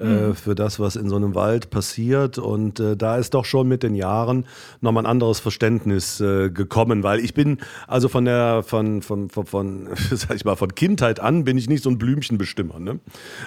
Äh, 0.00 0.28
mhm. 0.28 0.34
für 0.34 0.54
das, 0.54 0.80
was 0.80 0.96
in 0.96 1.10
so 1.10 1.16
einem 1.16 1.34
Wald 1.34 1.68
passiert. 1.68 2.38
Und 2.38 2.80
äh, 2.80 2.96
da 2.96 3.18
ist 3.18 3.34
doch 3.34 3.44
schon 3.44 3.68
mit 3.68 3.82
den 3.82 3.94
Jahren 3.94 4.46
nochmal 4.80 5.02
ein 5.04 5.10
anderes 5.10 5.40
Verständnis 5.40 6.20
äh, 6.22 6.48
gekommen, 6.48 7.02
weil 7.02 7.20
ich 7.20 7.34
bin 7.34 7.58
also 7.86 8.08
von 8.08 8.24
der, 8.24 8.62
von, 8.62 9.02
von, 9.02 9.28
von, 9.28 9.44
von, 9.44 9.88
sag 10.10 10.34
ich 10.36 10.46
mal, 10.46 10.56
von 10.56 10.74
Kindheit 10.74 11.20
an 11.20 11.44
bin 11.44 11.58
ich 11.58 11.68
nicht 11.68 11.84
so 11.84 11.90
ein 11.90 11.98
Blümchenbestimmer. 11.98 12.80
Ne? 12.80 13.00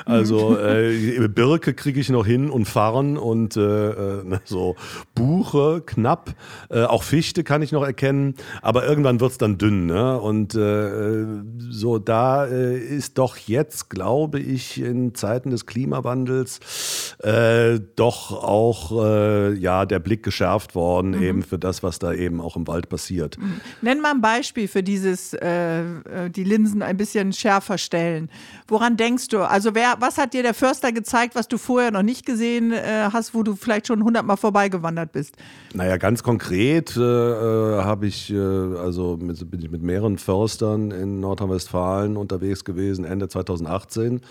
Also 0.06 0.52
mhm. 0.52 1.34
Birke 1.34 1.74
kriege 1.74 2.00
ich 2.00 2.10
noch 2.10 2.26
hin 2.26 2.52
und 2.52 2.66
Farn 2.66 3.18
und 3.18 3.58
äh, 3.58 3.60
ne, 3.60 4.40
so 4.44 4.76
Buche 5.16 5.82
knapp, 5.84 6.36
auch 6.70 7.04
Fichte 7.04 7.44
kann 7.44 7.62
ich 7.62 7.72
noch 7.72 7.84
erkennen, 7.84 8.36
aber 8.62 8.86
irgendwann 8.86 9.20
wird 9.20 9.32
es 9.32 9.38
dann 9.38 9.58
dünn. 9.58 9.88
Ne? 9.88 10.20
Und 10.20 10.54
so 10.54 12.00
da 12.00 12.46
ist 12.46 13.18
doch 13.18 13.38
jetzt, 13.38 13.90
glaube 13.90 14.40
ich, 14.40 14.80
in 14.80 15.16
Zeiten 15.16 15.50
des 15.50 15.66
Klimawandels 15.66 16.43
Festivals 16.44 17.14
äh, 17.24 17.80
doch 17.96 18.32
auch 18.32 18.92
äh, 19.04 19.54
ja, 19.54 19.86
der 19.86 20.00
Blick 20.00 20.24
geschärft 20.24 20.76
worden, 20.76 21.12
mhm. 21.12 21.24
eben 21.24 21.44
für 21.44 21.58
das, 21.58 21.84
was 21.84 22.00
da 22.00 22.14
eben 22.14 22.42
auch 22.42 22.56
im 22.56 22.68
Wald 22.68 22.90
passiert. 22.90 23.38
Mhm. 23.38 23.62
Nenn 23.82 24.02
mal 24.02 24.12
ein 24.12 24.22
Beispiel 24.22 24.68
für 24.68 24.84
dieses, 24.84 25.34
äh, 25.34 25.82
äh, 25.82 26.30
die 26.30 26.44
Linsen 26.44 26.82
ein 26.82 26.98
bisschen 26.98 27.34
schärfer 27.34 27.78
stellen. 27.78 28.30
Woran 28.68 28.98
denkst 28.98 29.30
du? 29.30 29.40
Also, 29.40 29.76
wer, 29.76 29.96
was 30.00 30.18
hat 30.18 30.34
dir 30.34 30.44
der 30.44 30.54
Förster 30.54 30.92
gezeigt, 30.92 31.36
was 31.36 31.48
du 31.48 31.58
vorher 31.58 31.92
noch 31.92 32.04
nicht 32.04 32.26
gesehen 32.26 32.72
äh, 32.72 33.10
hast, 33.12 33.34
wo 33.34 33.44
du 33.44 33.56
vielleicht 33.56 33.88
schon 33.88 34.04
hundertmal 34.04 34.38
vorbeigewandert 34.38 35.12
bist? 35.12 35.36
Naja, 35.74 35.98
ganz 35.98 36.24
konkret 36.24 36.96
äh, 36.98 37.00
habe 37.00 38.08
ich, 38.08 38.34
also 38.34 39.18
mit, 39.20 39.50
bin 39.50 39.62
ich 39.62 39.72
mit 39.72 39.82
mehreren 39.82 40.18
Förstern 40.18 40.92
in 40.92 41.20
Nordrhein-Westfalen 41.20 42.18
unterwegs 42.18 42.64
gewesen, 42.64 43.06
Ende 43.06 43.28
2018, 43.28 44.22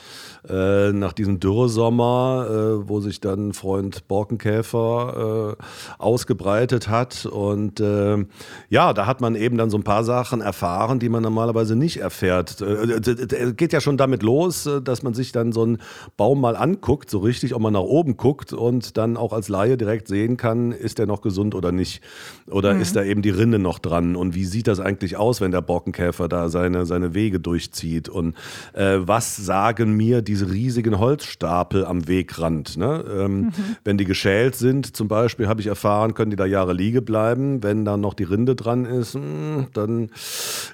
nach 0.49 1.12
diesem 1.12 1.40
Dürresommer 1.40 1.92
Sommer, 1.93 2.47
äh, 2.49 2.89
wo 2.89 3.01
sich 3.01 3.21
dann 3.21 3.53
Freund 3.53 4.09
Borkenkäfer 4.09 5.57
äh, 5.59 5.63
ausgebreitet 5.99 6.89
hat. 6.89 7.27
Und 7.27 7.81
äh, 7.81 8.25
ja, 8.71 8.95
da 8.95 9.07
hat 9.07 9.21
man 9.21 9.35
eben 9.35 9.59
dann 9.59 9.69
so 9.69 9.77
ein 9.77 9.83
paar 9.83 10.05
Sachen 10.05 10.41
erfahren, 10.41 10.99
die 10.99 11.11
man 11.11 11.23
normalerweise 11.23 11.77
nicht 11.77 11.99
erfährt. 11.99 12.63
Äh, 12.63 13.53
geht 13.53 13.75
ja 13.75 13.83
schon 13.83 13.99
damit 13.99 14.23
los, 14.23 14.65
äh, 14.65 14.81
dass 14.81 15.03
man 15.03 15.13
sich 15.13 15.33
dann 15.33 15.53
so 15.53 15.65
einen 15.65 15.79
Baum 16.17 16.41
mal 16.41 16.57
anguckt, 16.57 17.11
so 17.11 17.19
richtig, 17.19 17.55
ob 17.55 17.61
man 17.61 17.75
nach 17.75 17.81
oben 17.81 18.17
guckt 18.17 18.55
und 18.55 18.97
dann 18.97 19.19
auch 19.19 19.35
als 19.35 19.51
Laie 19.51 19.77
direkt 19.77 20.09
sehen 20.09 20.39
kann, 20.39 20.73
ist 20.73 20.99
der 20.99 21.07
noch 21.07 21.21
gesund 21.21 21.55
oder 21.55 21.73
nicht. 21.73 22.03
Oder 22.51 22.73
mhm. 22.73 22.81
ist 22.81 22.97
da 22.97 23.03
eben 23.05 23.21
die 23.21 23.31
Rinde 23.31 23.59
noch 23.59 23.79
dran? 23.79 24.17
Und 24.17 24.35
wie 24.35 24.47
sieht 24.47 24.67
das 24.67 24.81
eigentlich 24.81 25.19
aus, 25.19 25.43
wenn 25.43 25.51
der 25.51 25.61
Borkenkäfer 25.61 26.27
da 26.29 26.49
seine, 26.49 26.87
seine 26.87 27.13
Wege 27.13 27.39
durchzieht? 27.39 28.09
Und 28.09 28.35
äh, 28.73 28.97
was 29.01 29.37
sagen 29.37 29.93
mir 29.95 30.23
diese 30.23 30.51
riesigen 30.51 30.99
Holzstapel 30.99 31.82
am 31.85 32.09
Wegrand? 32.09 32.77
Ne? 32.77 33.05
Ähm, 33.11 33.41
mhm. 33.41 33.53
Wenn 33.85 33.99
die 33.99 34.05
geschält 34.05 34.57
sind, 34.57 34.97
zum 34.97 35.09
Beispiel, 35.09 35.49
habe 35.49 35.61
ich 35.61 35.67
erfahren, 35.67 36.15
können 36.15 36.31
die 36.31 36.37
da 36.37 36.47
Jahre 36.47 36.73
liegen 36.73 37.05
bleiben. 37.05 37.62
Wenn 37.62 37.85
da 37.85 37.97
noch 37.97 38.15
die 38.15 38.25
Rinde 38.25 38.55
dran 38.55 38.85
ist, 38.85 39.15
mh, 39.15 39.23
hm, 39.23 39.67
dann 39.73 40.11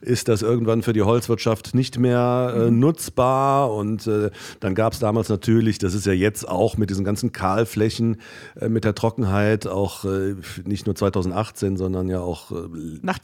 ist 0.00 0.28
das 0.28 0.42
irgendwann 0.42 0.82
für 0.82 0.92
die 0.92 1.02
Holzwirtschaft 1.02 1.74
nicht 1.74 1.98
mehr 1.98 2.54
äh, 2.56 2.70
mhm. 2.70 2.80
nutzbar. 2.80 3.72
Und 3.72 4.06
äh, 4.06 4.30
dann 4.60 4.74
gab 4.74 4.92
es 4.92 4.98
damals 4.98 5.28
natürlich, 5.28 5.78
das 5.78 5.94
ist 5.94 6.06
ja 6.06 6.12
jetzt 6.12 6.48
auch 6.48 6.76
mit 6.76 6.90
diesen 6.90 7.04
ganzen 7.04 7.32
Kahlflächen, 7.32 8.16
äh, 8.60 8.68
mit 8.68 8.84
der 8.84 8.94
Trockenheit, 8.94 9.66
auch 9.66 10.04
äh, 10.04 10.34
nicht 10.64 10.86
nur 10.86 10.94
2018, 10.94 11.76
sondern 11.76 12.08
ja 12.08 12.20
auch 12.20 12.52
äh, 12.52 12.56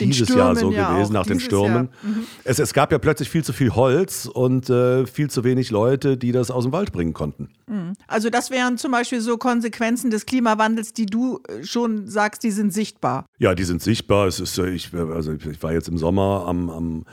dieses 0.00 0.28
Stürmen, 0.28 0.38
Jahr 0.38 0.56
so 0.56 0.72
ja, 0.72 0.92
gewesen, 0.92 1.12
nach 1.12 1.26
den 1.26 1.40
Stürmen. 1.40 1.88
Mhm. 2.02 2.24
Es, 2.44 2.58
es, 2.58 2.72
gab 2.72 2.92
ja 2.92 2.98
plötzlich 2.98 3.28
viel 3.28 3.44
zu 3.44 3.52
viel 3.52 3.74
Holz 3.74 4.26
und 4.26 4.68
äh, 4.70 5.06
viel 5.06 5.30
zu 5.30 5.44
wenig 5.44 5.70
Leute, 5.70 6.16
die 6.16 6.32
das 6.32 6.50
aus 6.50 6.64
dem 6.64 6.72
Wald 6.72 6.92
bringen 6.92 7.12
konnten. 7.12 7.48
Mhm. 7.68 7.94
Also 8.06 8.30
das 8.30 8.50
wären 8.50 8.78
zum 8.78 8.92
Beispiel 8.92 9.20
so 9.20 9.36
Konsequenzen 9.36 10.10
des 10.10 10.26
Klimawandels, 10.26 10.92
die 10.92 11.06
du 11.06 11.40
schon 11.62 12.08
sagst, 12.08 12.42
die 12.42 12.50
sind 12.50 12.72
sichtbar. 12.72 13.26
Ja, 13.38 13.54
die 13.54 13.64
sind 13.64 13.82
sichtbar. 13.82 14.26
Es 14.26 14.40
ist, 14.40 14.56
ich, 14.58 14.94
also 14.94 15.32
ich 15.32 15.62
war 15.62 15.72
jetzt 15.72 15.88
im 15.88 15.98
Sommer 15.98 16.44
am, 16.46 16.70
am 16.70 17.04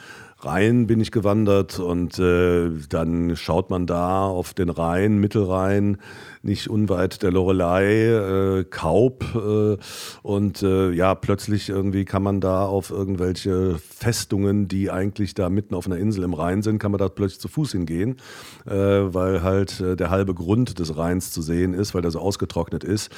Rhein 0.43 0.88
bin 0.88 1.00
ich 1.00 1.12
gewandert 1.12 1.79
und 1.79 2.17
äh, 2.17 2.72
dann 2.89 3.36
schaut 3.36 3.70
man 3.70 3.86
da 3.86 4.25
auf 4.25 4.53
den 4.53 4.70
Rhein, 4.70 5.20
Mittelrhein, 5.20 5.98
nicht 6.44 6.70
unweit 6.70 7.22
der 7.22 7.32
Lorelei, 7.32 8.60
äh, 8.60 8.64
Kaub. 8.64 9.24
Äh, 9.36 9.78
und 10.24 10.64
äh, 10.64 10.92
ja, 10.92 11.14
plötzlich 11.14 11.70
irgendwie 11.70 12.06
kann 12.06 12.24
man 12.24 12.42
da 12.42 12.66
auf 12.66 12.90
irgendwelche 12.90 13.78
Festungen, 13.78 14.68
die 14.68 14.90
eigentlich 14.90 15.36
da 15.36 15.50
mitten 15.50 15.76
auf 15.76 15.86
einer 15.86 15.98
Insel 15.98 16.24
im 16.24 16.34
Rhein 16.34 16.64
sind, 16.64 16.80
kann 16.80 16.92
man 16.92 17.00
da 17.00 17.10
plötzlich 17.10 17.40
zu 17.40 17.48
Fuß 17.48 17.74
hingehen, 17.74 18.18
äh, 18.66 18.72
weil 18.74 19.44
halt 19.44 19.80
äh, 19.80 19.96
der 19.96 20.10
halbe 20.10 20.34
Grund 20.34 20.80
des 20.80 20.98
Rheins 20.98 21.32
zu 21.32 21.42
sehen 21.42 21.74
ist, 21.74 21.94
weil 21.94 22.02
der 22.02 22.12
so 22.12 22.20
ausgetrocknet 22.20 22.84
ist. 22.84 23.12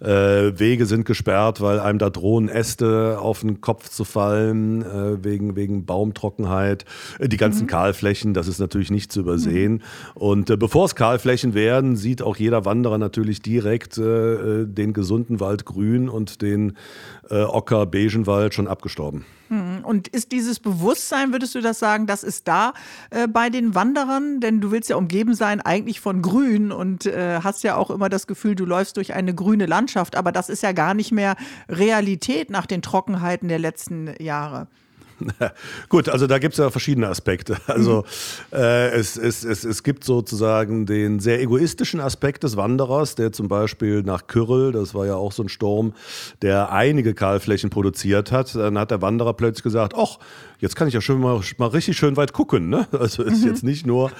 Äh, 0.00 0.58
Wege 0.58 0.86
sind 0.86 1.04
gesperrt, 1.04 1.60
weil 1.60 1.80
einem 1.80 1.98
da 1.98 2.08
drohen 2.08 2.48
Äste 2.48 3.18
auf 3.20 3.40
den 3.40 3.60
Kopf 3.60 3.90
zu 3.90 4.04
fallen, 4.04 4.84
wegen, 5.22 5.56
wegen 5.56 5.84
Baumtrockenheit. 5.84 6.84
Die 7.20 7.36
ganzen 7.36 7.64
mhm. 7.64 7.68
Kahlflächen, 7.68 8.34
das 8.34 8.48
ist 8.48 8.58
natürlich 8.58 8.90
nicht 8.90 9.12
zu 9.12 9.20
übersehen. 9.20 9.72
Mhm. 9.74 9.80
Und 10.14 10.58
bevor 10.58 10.86
es 10.86 10.94
Kahlflächen 10.94 11.54
werden, 11.54 11.96
sieht 11.96 12.22
auch 12.22 12.36
jeder 12.36 12.64
Wanderer 12.70 12.98
natürlich 12.98 13.42
direkt 13.42 13.98
äh, 13.98 14.02
äh, 14.62 14.66
den 14.66 14.92
gesunden 14.92 15.40
Wald 15.40 15.64
grün 15.64 16.08
und 16.08 16.40
den 16.40 16.76
äh, 17.28 17.42
Ocker 17.42 17.84
Begenwald 17.84 18.54
schon 18.54 18.68
abgestorben. 18.68 19.24
Hm. 19.48 19.80
Und 19.82 20.06
ist 20.06 20.30
dieses 20.30 20.60
Bewusstsein, 20.60 21.32
würdest 21.32 21.56
du 21.56 21.60
das 21.60 21.80
sagen, 21.80 22.06
das 22.06 22.22
ist 22.22 22.46
da 22.46 22.72
äh, 23.10 23.26
bei 23.26 23.50
den 23.50 23.74
Wanderern? 23.74 24.38
Denn 24.38 24.60
du 24.60 24.70
willst 24.70 24.88
ja 24.88 24.94
umgeben 24.94 25.34
sein 25.34 25.60
eigentlich 25.60 25.98
von 25.98 26.22
Grün 26.22 26.70
und 26.70 27.06
äh, 27.06 27.40
hast 27.42 27.64
ja 27.64 27.74
auch 27.74 27.90
immer 27.90 28.08
das 28.08 28.28
Gefühl, 28.28 28.54
du 28.54 28.64
läufst 28.64 28.96
durch 28.96 29.14
eine 29.14 29.34
grüne 29.34 29.66
Landschaft. 29.66 30.14
Aber 30.14 30.30
das 30.30 30.48
ist 30.48 30.62
ja 30.62 30.70
gar 30.70 30.94
nicht 30.94 31.10
mehr 31.10 31.34
Realität 31.68 32.50
nach 32.50 32.66
den 32.66 32.82
Trockenheiten 32.82 33.48
der 33.48 33.58
letzten 33.58 34.14
Jahre. 34.20 34.68
Gut, 35.88 36.08
also 36.08 36.26
da 36.26 36.38
gibt 36.38 36.54
es 36.54 36.58
ja 36.58 36.70
verschiedene 36.70 37.08
Aspekte. 37.08 37.56
Also 37.66 38.04
mhm. 38.50 38.58
äh, 38.58 38.90
es, 38.90 39.16
es, 39.16 39.44
es, 39.44 39.64
es 39.64 39.82
gibt 39.82 40.04
sozusagen 40.04 40.86
den 40.86 41.20
sehr 41.20 41.40
egoistischen 41.40 42.00
Aspekt 42.00 42.44
des 42.44 42.56
Wanderers, 42.56 43.14
der 43.14 43.32
zum 43.32 43.48
Beispiel 43.48 44.02
nach 44.02 44.26
Kyrrell, 44.26 44.72
das 44.72 44.94
war 44.94 45.06
ja 45.06 45.16
auch 45.16 45.32
so 45.32 45.42
ein 45.42 45.48
Sturm, 45.48 45.94
der 46.42 46.72
einige 46.72 47.14
Kahlflächen 47.14 47.70
produziert 47.70 48.32
hat, 48.32 48.54
dann 48.54 48.78
hat 48.78 48.90
der 48.90 49.02
Wanderer 49.02 49.34
plötzlich 49.34 49.62
gesagt, 49.62 49.94
ach, 49.96 50.18
jetzt 50.60 50.76
kann 50.76 50.88
ich 50.88 50.94
ja 50.94 51.00
schon 51.00 51.20
mal, 51.20 51.40
mal 51.58 51.68
richtig 51.68 51.96
schön 51.96 52.16
weit 52.16 52.32
gucken. 52.32 52.68
Ne? 52.68 52.86
Also 53.00 53.22
ist 53.22 53.42
mhm. 53.42 53.48
jetzt 53.48 53.64
nicht 53.64 53.86
nur 53.86 54.10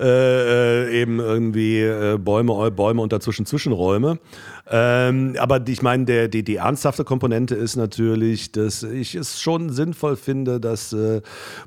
äh, 0.00 0.86
äh, 0.88 1.02
eben 1.02 1.20
irgendwie 1.20 1.80
äh, 1.80 2.18
Bäume, 2.18 2.70
Bäume 2.70 3.02
und 3.02 3.12
dazwischen 3.12 3.44
Zwischenräume. 3.44 4.18
Ähm, 4.72 5.36
aber 5.38 5.60
ich 5.68 5.82
meine, 5.82 6.06
der, 6.06 6.28
die, 6.28 6.42
die 6.42 6.56
ernsthafte 6.56 7.04
Komponente 7.04 7.54
ist 7.54 7.76
natürlich, 7.76 8.52
dass 8.52 8.82
ich 8.82 9.14
es 9.14 9.40
schon 9.40 9.70
sinnvoll 9.70 10.16
finde, 10.16 10.60
dass 10.60 10.94
äh, 10.94 11.20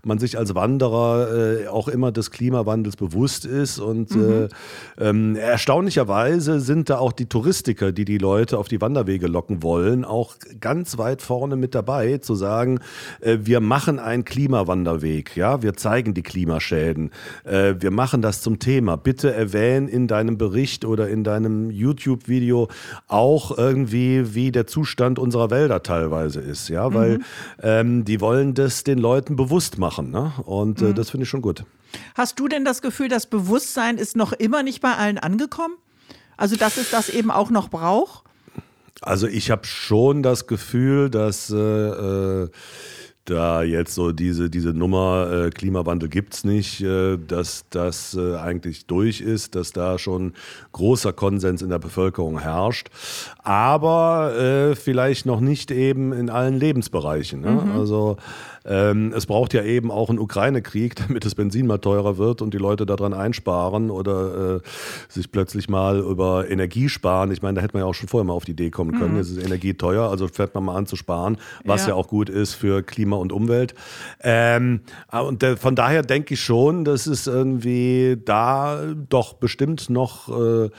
man 0.03 0.17
sich 0.17 0.37
als 0.39 0.55
Wanderer 0.55 1.61
äh, 1.61 1.67
auch 1.67 1.87
immer 1.87 2.11
des 2.11 2.31
Klimawandels 2.31 2.95
bewusst 2.95 3.45
ist. 3.45 3.77
Und 3.77 4.15
mhm. 4.15 4.25
Äh, 4.25 4.47
ähm, 5.09 5.35
erstaunlicherweise 5.35 6.59
sind 6.59 6.89
da 6.89 6.97
auch 6.97 7.11
die 7.11 7.27
Touristiker, 7.27 7.91
die 7.91 8.05
die 8.05 8.17
Leute 8.17 8.57
auf 8.57 8.67
die 8.67 8.81
Wanderwege 8.81 9.27
locken 9.27 9.61
wollen, 9.61 10.03
auch 10.03 10.35
ganz 10.59 10.97
weit 10.97 11.21
vorne 11.21 11.55
mit 11.55 11.75
dabei, 11.75 12.17
zu 12.17 12.33
sagen, 12.33 12.79
wir 13.21 13.59
machen 13.59 13.99
ein 13.99 14.15
ein 14.15 14.25
Klimawanderweg. 14.25 15.35
Ja, 15.35 15.61
wir 15.61 15.73
zeigen 15.75 16.13
die 16.13 16.23
Klimaschäden. 16.23 17.11
Äh, 17.43 17.75
wir 17.79 17.91
machen 17.91 18.21
das 18.21 18.41
zum 18.41 18.59
Thema. 18.59 18.95
Bitte 18.95 19.33
erwähnen 19.33 19.87
in 19.87 20.07
deinem 20.07 20.37
Bericht 20.37 20.85
oder 20.85 21.09
in 21.09 21.23
deinem 21.23 21.69
YouTube-Video 21.69 22.69
auch 23.07 23.57
irgendwie, 23.57 24.33
wie 24.35 24.51
der 24.51 24.67
Zustand 24.67 25.19
unserer 25.19 25.49
Wälder 25.49 25.83
teilweise 25.83 26.39
ist. 26.39 26.69
Ja, 26.69 26.93
weil 26.93 27.17
mhm. 27.17 27.23
ähm, 27.61 28.05
die 28.05 28.21
wollen 28.21 28.53
das 28.53 28.83
den 28.83 28.97
Leuten 28.97 29.35
bewusst 29.35 29.77
machen. 29.77 30.11
Ne? 30.11 30.31
Und 30.45 30.81
äh, 30.81 30.85
mhm. 30.85 30.95
das 30.95 31.09
finde 31.09 31.23
ich 31.23 31.29
schon 31.29 31.41
gut. 31.41 31.63
Hast 32.15 32.39
du 32.39 32.47
denn 32.47 32.65
das 32.65 32.81
Gefühl, 32.81 33.07
das 33.07 33.25
Bewusstsein 33.25 33.97
ist 33.97 34.15
noch 34.15 34.33
immer 34.33 34.63
nicht 34.63 34.81
bei 34.81 34.95
allen 34.95 35.17
angekommen? 35.17 35.75
Also, 36.37 36.55
dass 36.55 36.77
es 36.77 36.91
das 36.91 37.09
eben 37.09 37.31
auch 37.31 37.49
noch 37.49 37.69
braucht? 37.69 38.23
Also, 39.01 39.27
ich 39.27 39.51
habe 39.51 39.65
schon 39.65 40.23
das 40.23 40.47
Gefühl, 40.47 41.09
dass. 41.09 41.49
Äh, 41.49 41.55
äh 41.57 42.49
da 43.25 43.63
jetzt 43.63 43.95
so 43.95 44.11
diese, 44.11 44.49
diese 44.49 44.69
Nummer 44.69 45.31
äh, 45.31 45.49
Klimawandel 45.49 46.09
gibt's 46.09 46.43
nicht, 46.43 46.81
äh, 46.81 47.17
dass 47.17 47.65
das 47.69 48.15
äh, 48.15 48.35
eigentlich 48.35 48.85
durch 48.85 49.21
ist, 49.21 49.55
dass 49.55 49.71
da 49.71 49.97
schon 49.97 50.33
großer 50.71 51.11
Konsens 51.11 51.61
in 51.61 51.69
der 51.69 51.79
Bevölkerung 51.79 52.39
herrscht, 52.39 52.89
aber 53.43 54.35
äh, 54.35 54.75
vielleicht 54.75 55.25
noch 55.25 55.39
nicht 55.39 55.71
eben 55.71 56.13
in 56.13 56.29
allen 56.29 56.59
Lebensbereichen. 56.59 57.41
Ne? 57.41 57.51
Mhm. 57.51 57.71
Also 57.71 58.17
ähm, 58.65 59.13
es 59.15 59.25
braucht 59.25 59.53
ja 59.53 59.63
eben 59.63 59.91
auch 59.91 60.09
einen 60.09 60.19
Ukraine-Krieg, 60.19 60.95
damit 61.07 61.25
das 61.25 61.35
Benzin 61.35 61.67
mal 61.67 61.77
teurer 61.77 62.17
wird 62.17 62.41
und 62.41 62.53
die 62.53 62.57
Leute 62.57 62.85
daran 62.85 63.13
einsparen 63.13 63.91
oder 63.91 64.55
äh, 64.55 64.59
sich 65.09 65.31
plötzlich 65.31 65.69
mal 65.69 65.99
über 65.99 66.49
Energie 66.49 66.89
sparen. 66.89 67.31
Ich 67.31 67.41
meine, 67.41 67.55
da 67.55 67.61
hätte 67.61 67.75
man 67.75 67.83
ja 67.83 67.87
auch 67.87 67.93
schon 67.93 68.09
vorher 68.09 68.25
mal 68.25 68.33
auf 68.33 68.45
die 68.45 68.51
Idee 68.51 68.71
kommen 68.71 68.97
können. 68.97 69.13
Mhm. 69.13 69.17
Jetzt 69.17 69.31
ist 69.31 69.45
Energie 69.45 69.73
teuer, 69.75 70.09
also 70.09 70.27
fährt 70.27 70.55
man 70.55 70.65
mal 70.65 70.75
an 70.75 70.87
zu 70.87 70.95
sparen, 70.95 71.37
was 71.63 71.83
ja, 71.83 71.89
ja 71.89 71.95
auch 71.95 72.07
gut 72.07 72.29
ist 72.29 72.53
für 72.53 72.83
Klima 72.83 73.17
und 73.17 73.31
Umwelt. 73.31 73.75
Ähm, 74.21 74.81
und 75.11 75.43
äh, 75.43 75.57
von 75.57 75.75
daher 75.75 76.01
denke 76.01 76.33
ich 76.33 76.41
schon, 76.41 76.85
dass 76.85 77.07
es 77.07 77.27
irgendwie 77.27 78.17
da 78.23 78.81
doch 79.09 79.33
bestimmt 79.33 79.89
noch 79.89 80.29
äh, 80.29 80.69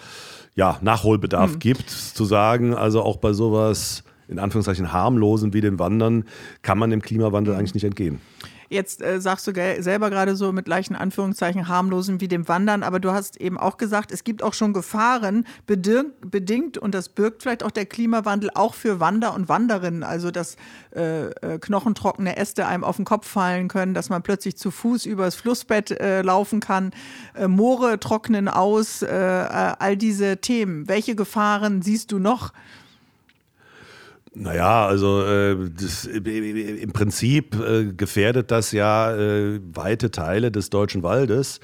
ja, 0.55 0.79
Nachholbedarf 0.81 1.55
mhm. 1.55 1.59
gibt, 1.59 1.91
zu 1.91 2.25
sagen, 2.25 2.75
also 2.75 3.03
auch 3.03 3.19
bei 3.19 3.33
sowas 3.33 4.03
in 4.29 4.39
Anführungszeichen 4.39 4.93
harmlosen 4.93 5.53
wie 5.53 5.61
dem 5.61 5.79
Wandern 5.79 6.25
kann 6.63 6.79
man 6.79 6.91
dem 6.91 7.03
Klimawandel 7.03 7.55
mhm. 7.55 7.61
eigentlich 7.61 7.75
nicht 7.75 7.85
entgehen. 7.85 8.21
Jetzt 8.69 9.01
äh, 9.03 9.21
sagst 9.21 9.47
du 9.47 9.53
selber 9.53 10.11
gerade 10.11 10.35
so 10.35 10.53
mit 10.53 10.67
leichten 10.67 10.97
Anführungszeichen 10.97 11.69
harmlosen 11.69 12.21
wie 12.21 12.29
dem 12.29 12.49
Wandern, 12.49 12.83
aber 12.83 12.99
du 12.99 13.13
hast 13.13 13.41
eben 13.41 13.59
auch 13.59 13.77
gesagt, 13.77 14.11
es 14.11 14.25
gibt 14.25 14.43
auch 14.43 14.55
schon 14.55 14.73
Gefahren 14.73 15.47
bedingt 15.67 16.79
und 16.79 16.95
das 16.95 17.09
birgt 17.09 17.43
vielleicht 17.43 17.63
auch 17.63 17.71
der 17.71 17.87
Klimawandel 17.87 18.51
auch 18.55 18.75
für 18.75 18.99
Wander 18.99 19.35
und 19.35 19.49
Wanderinnen, 19.49 20.03
also 20.03 20.31
dass 20.31 20.57
äh, 20.95 21.27
äh, 21.27 21.59
knochentrockene 21.61 22.37
Äste 22.37 22.67
einem 22.67 22.83
auf 22.83 22.97
den 22.97 23.05
Kopf 23.05 23.29
fallen 23.29 23.69
können, 23.69 23.95
dass 23.95 24.11
man 24.11 24.23
plötzlich 24.23 24.57
zu 24.57 24.71
Fuß 24.71 25.07
übers 25.07 25.37
Flussbett 25.37 25.93
äh, 25.93 26.23
laufen 26.23 26.61
kann, 26.61 26.91
äh, 27.35 27.47
Moore 27.47 28.01
trocknen 28.01 28.49
aus, 28.49 29.03
äh, 29.03 29.07
all 29.09 29.97
diese 29.97 30.39
Themen. 30.39 30.89
Welche 30.89 31.15
Gefahren 31.15 31.83
siehst 31.83 32.11
du 32.11 32.19
noch? 32.19 32.53
Naja, 34.39 34.87
also 34.87 35.23
äh, 35.23 35.57
das, 35.81 36.05
im 36.05 36.93
Prinzip 36.93 37.59
äh, 37.59 37.87
gefährdet 37.87 38.51
das 38.51 38.71
ja 38.71 39.17
äh, 39.17 39.59
weite 39.73 40.11
Teile 40.11 40.51
des 40.51 40.69
deutschen 40.69 41.03
Waldes, 41.03 41.59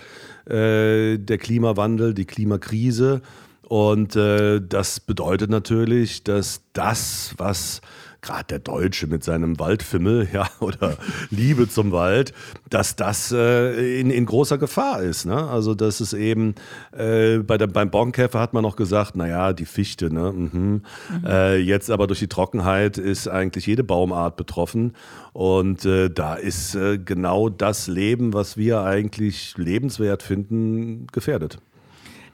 äh, 0.46 1.18
der 1.18 1.36
Klimawandel, 1.36 2.14
die 2.14 2.24
Klimakrise. 2.24 3.20
Und 3.60 4.16
äh, 4.16 4.62
das 4.66 5.00
bedeutet 5.00 5.50
natürlich, 5.50 6.24
dass 6.24 6.62
das, 6.72 7.34
was 7.36 7.82
gerade 8.22 8.44
der 8.44 8.58
Deutsche 8.60 9.08
mit 9.08 9.24
seinem 9.24 9.58
Waldfimmel, 9.58 10.28
ja, 10.32 10.48
oder 10.60 10.96
Liebe 11.30 11.68
zum 11.68 11.92
Wald, 11.92 12.32
dass 12.70 12.96
das 12.96 13.32
äh, 13.32 14.00
in, 14.00 14.10
in 14.10 14.24
großer 14.24 14.58
Gefahr 14.58 15.02
ist. 15.02 15.26
Ne? 15.26 15.36
Also, 15.48 15.74
dass 15.74 16.00
es 16.00 16.12
eben 16.14 16.54
äh, 16.96 17.38
bei 17.38 17.58
der, 17.58 17.66
beim 17.66 17.90
Borkenkäfer 17.90 18.40
hat 18.40 18.54
man 18.54 18.62
noch 18.62 18.76
gesagt, 18.76 19.16
naja, 19.16 19.52
die 19.52 19.66
Fichte, 19.66 20.12
ne? 20.12 20.32
Mhm. 20.32 20.50
Mhm. 20.52 20.82
Äh, 21.26 21.56
jetzt 21.56 21.90
aber 21.90 22.06
durch 22.06 22.20
die 22.20 22.28
Trockenheit 22.28 22.96
ist 22.96 23.28
eigentlich 23.28 23.66
jede 23.66 23.84
Baumart 23.84 24.36
betroffen. 24.36 24.94
Und 25.32 25.84
äh, 25.84 26.08
da 26.08 26.34
ist 26.34 26.74
äh, 26.74 26.98
genau 26.98 27.48
das 27.48 27.88
Leben, 27.88 28.32
was 28.32 28.56
wir 28.56 28.82
eigentlich 28.82 29.54
lebenswert 29.56 30.22
finden, 30.22 31.06
gefährdet. 31.12 31.58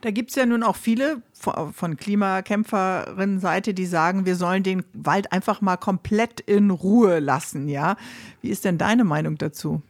Da 0.01 0.11
gibt 0.11 0.29
es 0.29 0.35
ja 0.35 0.45
nun 0.45 0.63
auch 0.63 0.75
viele 0.75 1.21
von 1.33 1.97
Klimakämpferinnen-Seite, 1.97 3.73
die 3.73 3.85
sagen, 3.85 4.25
wir 4.25 4.35
sollen 4.35 4.63
den 4.63 4.83
Wald 4.93 5.31
einfach 5.31 5.61
mal 5.61 5.77
komplett 5.77 6.39
in 6.39 6.69
Ruhe 6.69 7.19
lassen. 7.19 7.67
Ja, 7.67 7.97
wie 8.41 8.49
ist 8.49 8.65
denn 8.65 8.77
deine 8.77 9.03
Meinung 9.03 9.37
dazu? 9.37 9.81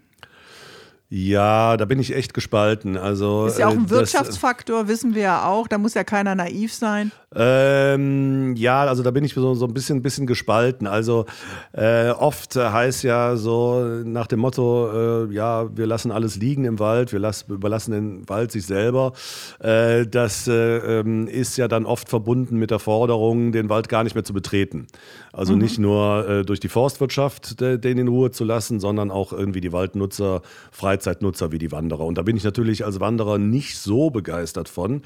Ja, 1.12 1.76
da 1.76 1.86
bin 1.86 1.98
ich 1.98 2.16
echt 2.16 2.36
gespalten. 2.36 2.96
Also 2.96 3.48
ist 3.48 3.58
ja 3.58 3.68
auch 3.68 3.72
ein 3.72 3.86
äh, 3.86 3.90
Wirtschaftsfaktor, 3.90 4.82
das, 4.82 4.90
wissen 4.90 5.16
wir 5.16 5.24
ja 5.24 5.48
auch. 5.48 5.68
Da 5.68 5.80
muss 5.80 5.96
ja 5.96 6.04
keiner 6.04 6.36
naiv 6.36 6.72
sein. 6.72 7.12
Ähm, 7.36 8.56
ja, 8.56 8.84
also 8.86 9.02
da 9.02 9.10
bin 9.10 9.24
ich 9.24 9.34
so, 9.34 9.56
so 9.56 9.66
ein 9.66 9.74
bisschen, 9.74 10.04
bisschen 10.04 10.28
gespalten. 10.28 10.86
Also 10.86 11.26
äh, 11.74 12.10
oft 12.10 12.56
heißt 12.56 13.04
ja 13.04 13.38
so 13.38 13.84
nach 14.04 14.28
dem 14.28 14.40
Motto, 14.40 15.26
äh, 15.28 15.34
ja, 15.34 15.76
wir 15.76 15.88
lassen 15.88 16.12
alles 16.12 16.36
liegen 16.36 16.66
im 16.66 16.78
Wald, 16.78 17.12
wir 17.12 17.20
lassen, 17.20 17.54
überlassen 17.54 17.92
den 17.92 18.30
Wald 18.30 18.52
sich 18.52 18.68
selber. 18.68 19.14
Äh, 19.60 20.06
das 20.06 20.48
äh, 20.48 21.00
ähm, 21.00 21.28
ist 21.28 21.58
ja 21.58 21.68
dann 21.68 21.88
oft 21.88 22.08
verbunden 22.08 22.58
mit 22.58 22.70
der 22.70 22.80
Forderung, 22.80 23.52
den 23.52 23.70
Wald 23.70 23.90
gar 23.90 24.04
nicht 24.04 24.14
mehr 24.14 24.24
zu 24.24 24.34
betreten. 24.34 24.86
Also 25.34 25.54
mhm. 25.54 25.60
nicht 25.60 25.80
nur 25.80 26.30
äh, 26.30 26.46
durch 26.46 26.60
die 26.60 26.70
Forstwirtschaft 26.70 27.62
den 27.62 27.98
in 27.98 28.08
Ruhe 28.08 28.30
zu 28.30 28.44
lassen, 28.44 28.80
sondern 28.80 29.10
auch 29.10 29.34
irgendwie 29.34 29.62
die 29.62 29.72
Waldnutzer 29.72 30.42
frei 30.72 30.99
Freizeitnutzer 31.00 31.52
wie 31.52 31.58
die 31.58 31.72
Wanderer. 31.72 32.06
Und 32.06 32.18
da 32.18 32.24
bin 32.24 32.36
ich 32.36 32.44
natürlich 32.44 32.84
als 32.86 33.00
Wanderer 33.00 33.38
nicht 33.38 33.78
so 33.78 34.10
begeistert 34.10 34.68
von. 34.68 35.02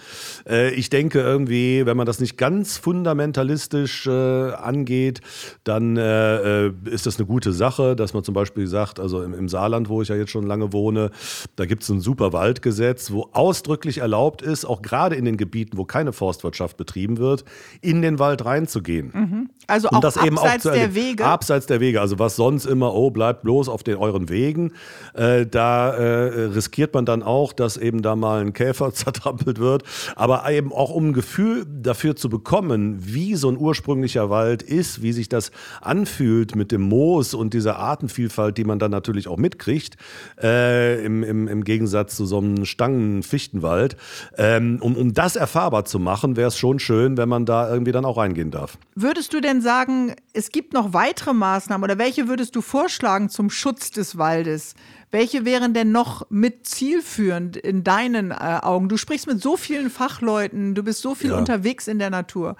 Äh, 0.50 0.74
ich 0.74 0.90
denke 0.90 1.20
irgendwie, 1.20 1.86
wenn 1.86 1.96
man 1.96 2.08
das 2.08 2.20
nicht 2.20 2.38
ganz 2.38 2.78
fundamentalistisch 2.78 4.08
äh, 4.08 4.52
angeht, 4.54 5.22
dann 5.64 5.98
äh, 5.98 6.70
ist 6.86 7.06
das 7.06 7.18
eine 7.18 7.28
gute 7.28 7.54
Sache, 7.54 7.96
dass 7.96 8.14
man 8.14 8.24
zum 8.24 8.34
Beispiel 8.34 8.66
sagt, 8.66 9.00
also 9.00 9.22
im, 9.22 9.48
Saarland, 9.48 9.90
wo 9.90 10.02
ich 10.02 10.08
ja 10.08 10.16
jetzt 10.16 10.32
schon 10.32 10.48
lange 10.48 10.74
wohne, 10.74 11.12
da 11.58 11.66
gibt 11.66 11.84
es 11.84 11.90
ein 11.90 12.00
super 12.00 12.34
Waldgesetz, 12.34 13.12
wo 13.12 13.30
ausdrücklich 13.34 14.00
erlaubt 14.00 14.42
ist, 14.42 14.66
auch 14.66 14.82
gerade 14.82 15.16
in 15.16 15.26
den 15.26 15.38
Gebieten, 15.38 15.78
wo 15.78 15.86
keine 15.86 16.12
Forstwirtschaft 16.12 16.78
betrieben 16.78 17.18
wird, 17.18 17.44
in 17.82 18.02
den 18.02 18.18
Wald 18.18 18.46
reinzugehen. 18.46 19.12
Mhm. 19.14 19.50
Also 19.68 19.90
auch 19.90 20.04
abseits 20.04 20.66
auch 20.66 20.74
der 20.74 20.96
Wege? 20.96 21.26
Abseits 21.26 21.68
der 21.68 21.80
Wege. 21.80 22.02
Also 22.02 22.18
was 22.20 22.36
sonst 22.36 22.66
immer, 22.66 22.94
oh, 22.94 23.12
bleibt 23.12 23.44
bloß 23.44 23.70
auf 23.70 23.84
den 23.84 23.98
euren 23.98 24.30
Wegen. 24.30 24.74
Äh, 25.14 25.46
äh, 25.90 26.46
riskiert 26.46 26.94
man 26.94 27.06
dann 27.06 27.24
auch, 27.24 27.54
dass 27.54 27.78
eben 27.78 28.02
da 28.02 28.16
mal 28.16 28.42
ein 28.42 28.54
Käfer 28.54 28.94
zertrampelt 28.94 29.60
wird. 29.60 29.84
Aber 30.16 30.50
eben 30.52 30.72
auch 30.72 30.90
um 30.90 31.10
ein 31.10 31.14
Gefühl 31.14 31.66
dafür 31.66 32.16
zu 32.16 32.30
bekommen, 32.30 32.98
wie 33.00 33.36
so 33.36 33.50
ein 33.50 33.58
ursprünglicher 33.58 34.30
Wald 34.30 34.62
ist, 34.62 35.02
wie 35.02 35.14
sich 35.14 35.30
das 35.30 35.52
anfühlt 35.82 36.56
mit 36.56 36.72
dem 36.72 36.82
Moos 36.82 37.34
und 37.34 37.54
dieser 37.54 37.78
Artenvielfalt, 37.78 38.58
die 38.58 38.64
man 38.64 38.80
dann 38.80 38.92
natürlich 38.92 39.28
auch 39.28 39.38
mitkriegt, 39.38 39.98
äh, 40.42 41.04
im, 41.06 41.24
im, 41.24 41.48
im 41.48 41.64
Gegensatz 41.64 42.16
zu 42.16 42.26
so 42.26 42.38
einem 42.38 42.66
Stangen-Fichtenwald. 42.66 43.98
Ähm, 44.38 44.78
um, 44.82 44.96
um 44.96 45.14
das 45.14 45.36
erfahrbar 45.36 45.86
zu 45.86 46.00
machen, 46.00 46.36
wäre 46.36 46.48
es 46.48 46.58
schon 46.58 46.80
schön, 46.80 47.18
wenn 47.18 47.30
man 47.30 47.46
da 47.46 47.70
irgendwie 47.70 47.92
dann 47.92 48.06
auch 48.06 48.18
reingehen 48.18 48.52
darf. 48.52 48.78
Würdest 48.96 49.34
du 49.34 49.42
denn 49.42 49.62
sagen, 49.62 50.16
es 50.34 50.50
gibt 50.52 50.74
noch 50.74 50.94
weitere 50.94 51.34
Maßnahmen 51.34 51.84
oder 51.84 51.98
welche 51.98 52.28
würdest 52.28 52.56
du 52.56 52.62
vorschlagen 52.62 53.30
zum 53.30 53.50
Schutz 53.50 53.92
des 53.92 54.18
Waldes? 54.18 54.76
Welche 55.14 55.46
wären 55.46 55.76
denn 55.76 55.92
noch 55.92 56.26
mit 56.32 56.66
zielführend 56.66 57.56
in 57.56 57.84
deinen 57.84 58.32
äh, 58.32 58.60
Augen? 58.64 58.90
Du 58.90 58.98
sprichst 58.98 59.28
mit 59.28 59.40
so 59.44 59.58
vielen 59.58 59.92
Fachleuten, 59.92 60.74
du 60.74 60.82
bist 60.82 61.04
so 61.04 61.14
viel 61.14 61.30
ja. 61.30 61.38
unterwegs 61.38 61.88
in 61.88 62.00
der 62.00 62.10
Natur. 62.10 62.56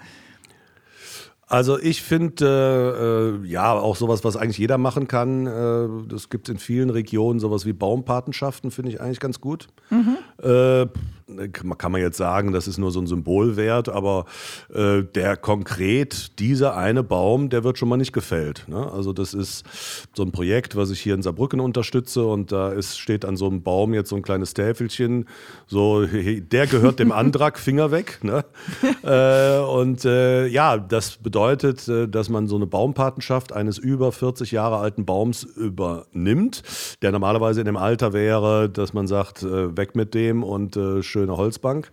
Also 1.48 1.80
ich 1.80 2.00
finde, 2.00 3.40
äh, 3.42 3.46
ja, 3.48 3.72
auch 3.72 3.96
sowas, 3.96 4.22
was 4.22 4.36
eigentlich 4.36 4.58
jeder 4.58 4.78
machen 4.78 5.08
kann. 5.08 5.48
Äh, 5.48 6.08
das 6.08 6.30
gibt 6.30 6.48
es 6.48 6.52
in 6.54 6.60
vielen 6.60 6.90
Regionen, 6.90 7.40
sowas 7.40 7.66
wie 7.66 7.72
Baumpatenschaften, 7.72 8.70
finde 8.70 8.92
ich 8.92 9.00
eigentlich 9.00 9.18
ganz 9.18 9.40
gut. 9.40 9.66
Mhm. 9.90 10.16
Äh, 11.28 11.48
kann 11.48 11.92
man 11.92 12.00
jetzt 12.00 12.16
sagen, 12.16 12.52
das 12.52 12.68
ist 12.68 12.78
nur 12.78 12.90
so 12.90 13.00
ein 13.00 13.06
Symbolwert, 13.06 13.88
aber 13.88 14.26
äh, 14.74 15.02
der 15.02 15.36
konkret, 15.36 16.38
dieser 16.38 16.76
eine 16.76 17.02
Baum, 17.02 17.48
der 17.48 17.64
wird 17.64 17.78
schon 17.78 17.88
mal 17.88 17.96
nicht 17.96 18.12
gefällt. 18.12 18.64
Ne? 18.68 18.90
Also 18.92 19.12
das 19.12 19.34
ist 19.34 19.64
so 20.14 20.22
ein 20.22 20.32
Projekt, 20.32 20.76
was 20.76 20.90
ich 20.90 21.00
hier 21.00 21.14
in 21.14 21.22
Saarbrücken 21.22 21.60
unterstütze 21.60 22.24
und 22.24 22.52
da 22.52 22.70
ist, 22.70 22.98
steht 22.98 23.24
an 23.24 23.36
so 23.36 23.46
einem 23.46 23.62
Baum 23.62 23.94
jetzt 23.94 24.10
so 24.10 24.16
ein 24.16 24.22
kleines 24.22 24.54
Täfelchen, 24.54 25.26
so, 25.66 26.04
der 26.06 26.66
gehört 26.66 26.98
dem 26.98 27.12
Antrag, 27.12 27.58
Finger 27.58 27.90
weg. 27.90 28.20
Ne? 28.22 28.44
äh, 29.02 29.60
und 29.64 30.04
äh, 30.04 30.46
ja, 30.46 30.76
das 30.76 31.16
bedeutet, 31.16 31.88
äh, 31.88 32.08
dass 32.08 32.28
man 32.28 32.48
so 32.48 32.56
eine 32.56 32.66
Baumpatenschaft 32.66 33.52
eines 33.52 33.78
über 33.78 34.12
40 34.12 34.52
Jahre 34.52 34.76
alten 34.78 35.04
Baums 35.04 35.42
übernimmt, 35.42 36.62
der 37.02 37.12
normalerweise 37.12 37.60
in 37.60 37.66
dem 37.66 37.76
Alter 37.76 38.12
wäre, 38.12 38.68
dass 38.68 38.92
man 38.92 39.06
sagt, 39.06 39.42
äh, 39.42 39.76
weg 39.76 39.94
mit 39.94 40.14
dem 40.14 40.42
und 40.42 40.76
äh, 40.76 41.02
schöne 41.14 41.36
Holzbank. 41.36 41.92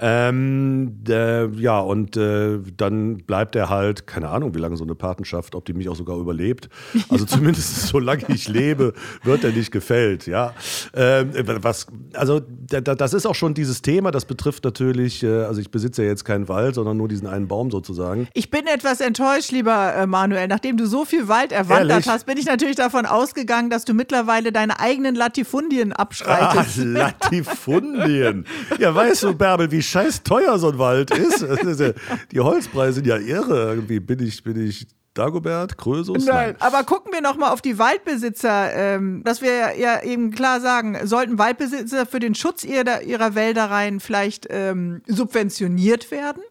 Ähm, 0.00 0.98
der, 1.02 1.50
ja, 1.56 1.80
und 1.80 2.16
äh, 2.16 2.58
dann 2.76 3.16
bleibt 3.16 3.56
er 3.56 3.68
halt, 3.68 4.06
keine 4.06 4.28
Ahnung, 4.28 4.54
wie 4.54 4.58
lange 4.58 4.76
so 4.76 4.84
eine 4.84 4.94
Patenschaft, 4.94 5.54
ob 5.54 5.64
die 5.64 5.72
mich 5.72 5.88
auch 5.88 5.96
sogar 5.96 6.18
überlebt. 6.18 6.68
Also 7.08 7.24
zumindest 7.34 7.88
solange 7.88 8.24
ich 8.28 8.46
lebe, 8.46 8.92
wird 9.24 9.42
er 9.42 9.52
nicht 9.52 9.72
gefällt. 9.72 10.26
Ja, 10.26 10.52
ähm, 10.94 11.32
was, 11.62 11.86
also 12.12 12.40
das 12.40 13.14
ist 13.14 13.26
auch 13.26 13.34
schon 13.34 13.54
dieses 13.54 13.80
Thema. 13.82 14.10
Das 14.10 14.26
betrifft 14.26 14.64
natürlich, 14.64 15.22
äh, 15.22 15.44
also 15.44 15.60
ich 15.60 15.70
besitze 15.70 16.02
ja 16.02 16.08
jetzt 16.10 16.24
keinen 16.24 16.48
Wald, 16.48 16.74
sondern 16.74 16.96
nur 16.98 17.08
diesen 17.08 17.26
einen 17.26 17.48
Baum 17.48 17.70
sozusagen. 17.70 18.28
Ich 18.34 18.50
bin 18.50 18.66
etwas 18.66 19.00
enttäuscht, 19.00 19.50
lieber 19.50 19.94
äh, 19.94 20.06
Manuel. 20.06 20.46
Nachdem 20.46 20.76
du 20.76 20.86
so 20.86 21.06
viel 21.06 21.26
Wald 21.28 21.52
erwandert 21.52 21.90
Ehrlich? 21.90 22.08
hast, 22.08 22.26
bin 22.26 22.36
ich 22.36 22.46
natürlich 22.46 22.76
davon 22.76 23.06
ausgegangen, 23.06 23.70
dass 23.70 23.84
du 23.84 23.94
mittlerweile 23.94 24.52
deine 24.52 24.78
eigenen 24.78 25.14
Latifundien 25.14 25.92
abschreitest. 25.92 26.78
Ah, 26.80 26.82
Latifundien. 26.84 28.44
Ja, 28.78 28.94
weißt 28.94 29.24
du, 29.24 29.34
Bärbel, 29.34 29.70
wie 29.70 29.82
scheiß 29.82 30.22
teuer 30.22 30.58
so 30.58 30.70
ein 30.70 30.78
Wald 30.78 31.10
ist? 31.10 31.40
Ja, 31.40 31.92
die 32.30 32.40
Holzpreise 32.40 32.94
sind 32.94 33.06
ja 33.06 33.16
irre. 33.16 33.74
Irgendwie 33.74 34.00
bin 34.00 34.20
ich, 34.20 34.42
bin 34.42 34.64
ich 34.64 34.86
Dagobert, 35.14 35.76
Krösus? 35.76 36.24
Nein, 36.24 36.54
aber 36.60 36.84
gucken 36.84 37.12
wir 37.12 37.20
nochmal 37.20 37.52
auf 37.52 37.60
die 37.60 37.78
Waldbesitzer, 37.78 38.72
ähm, 38.72 39.22
dass 39.24 39.42
wir 39.42 39.76
ja 39.76 40.02
eben 40.02 40.30
klar 40.30 40.60
sagen, 40.60 40.96
sollten 41.04 41.38
Waldbesitzer 41.38 42.06
für 42.06 42.20
den 42.20 42.34
Schutz 42.34 42.62
ihrer, 42.64 43.02
ihrer 43.02 43.34
Wäldereien 43.34 43.98
vielleicht 44.00 44.46
ähm, 44.50 45.02
subventioniert 45.06 46.10
werden? 46.10 46.42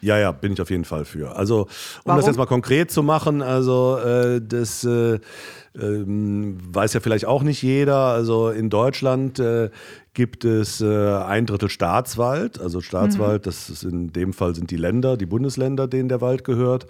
Ja, 0.00 0.18
ja, 0.18 0.32
bin 0.32 0.52
ich 0.52 0.60
auf 0.60 0.70
jeden 0.70 0.84
Fall 0.84 1.04
für. 1.04 1.36
Also, 1.36 1.62
um 1.62 1.68
Warum? 2.04 2.18
das 2.18 2.26
jetzt 2.26 2.36
mal 2.36 2.46
konkret 2.46 2.90
zu 2.90 3.02
machen, 3.02 3.42
also 3.42 3.96
äh, 3.98 4.40
das 4.42 4.84
äh, 4.84 5.18
ähm, 5.80 6.58
weiß 6.70 6.94
ja 6.94 7.00
vielleicht 7.00 7.26
auch 7.26 7.42
nicht 7.42 7.62
jeder. 7.62 7.96
Also 7.96 8.50
in 8.50 8.70
Deutschland 8.70 9.38
äh, 9.38 9.70
gibt 10.16 10.46
es 10.46 10.80
äh, 10.80 11.14
ein 11.14 11.44
Drittel 11.44 11.68
Staatswald. 11.68 12.58
Also 12.58 12.80
Staatswald, 12.80 13.42
mhm. 13.42 13.44
das 13.44 13.68
ist 13.68 13.84
in 13.84 14.14
dem 14.14 14.32
Fall 14.32 14.54
sind 14.54 14.70
die 14.70 14.76
Länder, 14.76 15.18
die 15.18 15.26
Bundesländer, 15.26 15.86
denen 15.86 16.08
der 16.08 16.22
Wald 16.22 16.42
gehört. 16.42 16.86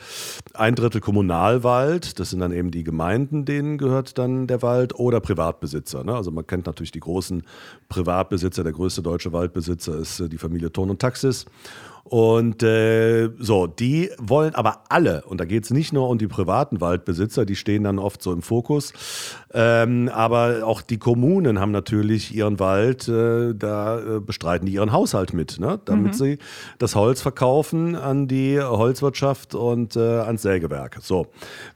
Ein 0.54 0.76
Drittel 0.76 1.00
Kommunalwald, 1.00 2.20
das 2.20 2.30
sind 2.30 2.38
dann 2.38 2.52
eben 2.52 2.70
die 2.70 2.84
Gemeinden, 2.84 3.44
denen 3.44 3.78
gehört 3.78 4.16
dann 4.16 4.46
der 4.46 4.62
Wald 4.62 4.94
oder 4.94 5.20
Privatbesitzer. 5.20 6.04
Ne? 6.04 6.14
Also 6.14 6.30
man 6.30 6.46
kennt 6.46 6.66
natürlich 6.66 6.92
die 6.92 7.00
großen 7.00 7.42
Privatbesitzer. 7.88 8.62
Der 8.62 8.72
größte 8.72 9.02
deutsche 9.02 9.32
Waldbesitzer 9.32 9.98
ist 9.98 10.20
äh, 10.20 10.28
die 10.28 10.38
Familie 10.38 10.72
Thorn 10.72 10.90
und 10.90 11.00
Taxis. 11.00 11.46
Und 12.08 12.62
äh, 12.62 13.30
so, 13.38 13.66
die 13.66 14.10
wollen 14.18 14.54
aber 14.54 14.84
alle, 14.90 15.24
und 15.24 15.40
da 15.40 15.44
geht 15.44 15.64
es 15.64 15.70
nicht 15.70 15.92
nur 15.92 16.08
um 16.08 16.18
die 16.18 16.28
privaten 16.28 16.80
Waldbesitzer, 16.80 17.44
die 17.44 17.56
stehen 17.56 17.82
dann 17.82 17.98
oft 17.98 18.22
so 18.22 18.32
im 18.32 18.42
Fokus, 18.42 18.92
ähm, 19.52 20.08
aber 20.14 20.60
auch 20.64 20.82
die 20.82 20.98
Kommunen 20.98 21.58
haben 21.58 21.72
natürlich 21.72 22.32
ihren 22.32 22.60
Wald, 22.60 23.08
äh, 23.08 23.54
da 23.54 23.98
äh, 23.98 24.20
bestreiten 24.20 24.66
die 24.66 24.74
ihren 24.74 24.92
Haushalt 24.92 25.34
mit, 25.34 25.58
ne? 25.58 25.80
damit 25.84 26.12
mhm. 26.12 26.16
sie 26.16 26.38
das 26.78 26.94
Holz 26.94 27.22
verkaufen 27.22 27.96
an 27.96 28.28
die 28.28 28.60
Holzwirtschaft 28.60 29.56
und 29.56 29.96
äh, 29.96 30.00
ans 30.00 30.42
Sägewerk. 30.42 30.98
So, 31.02 31.26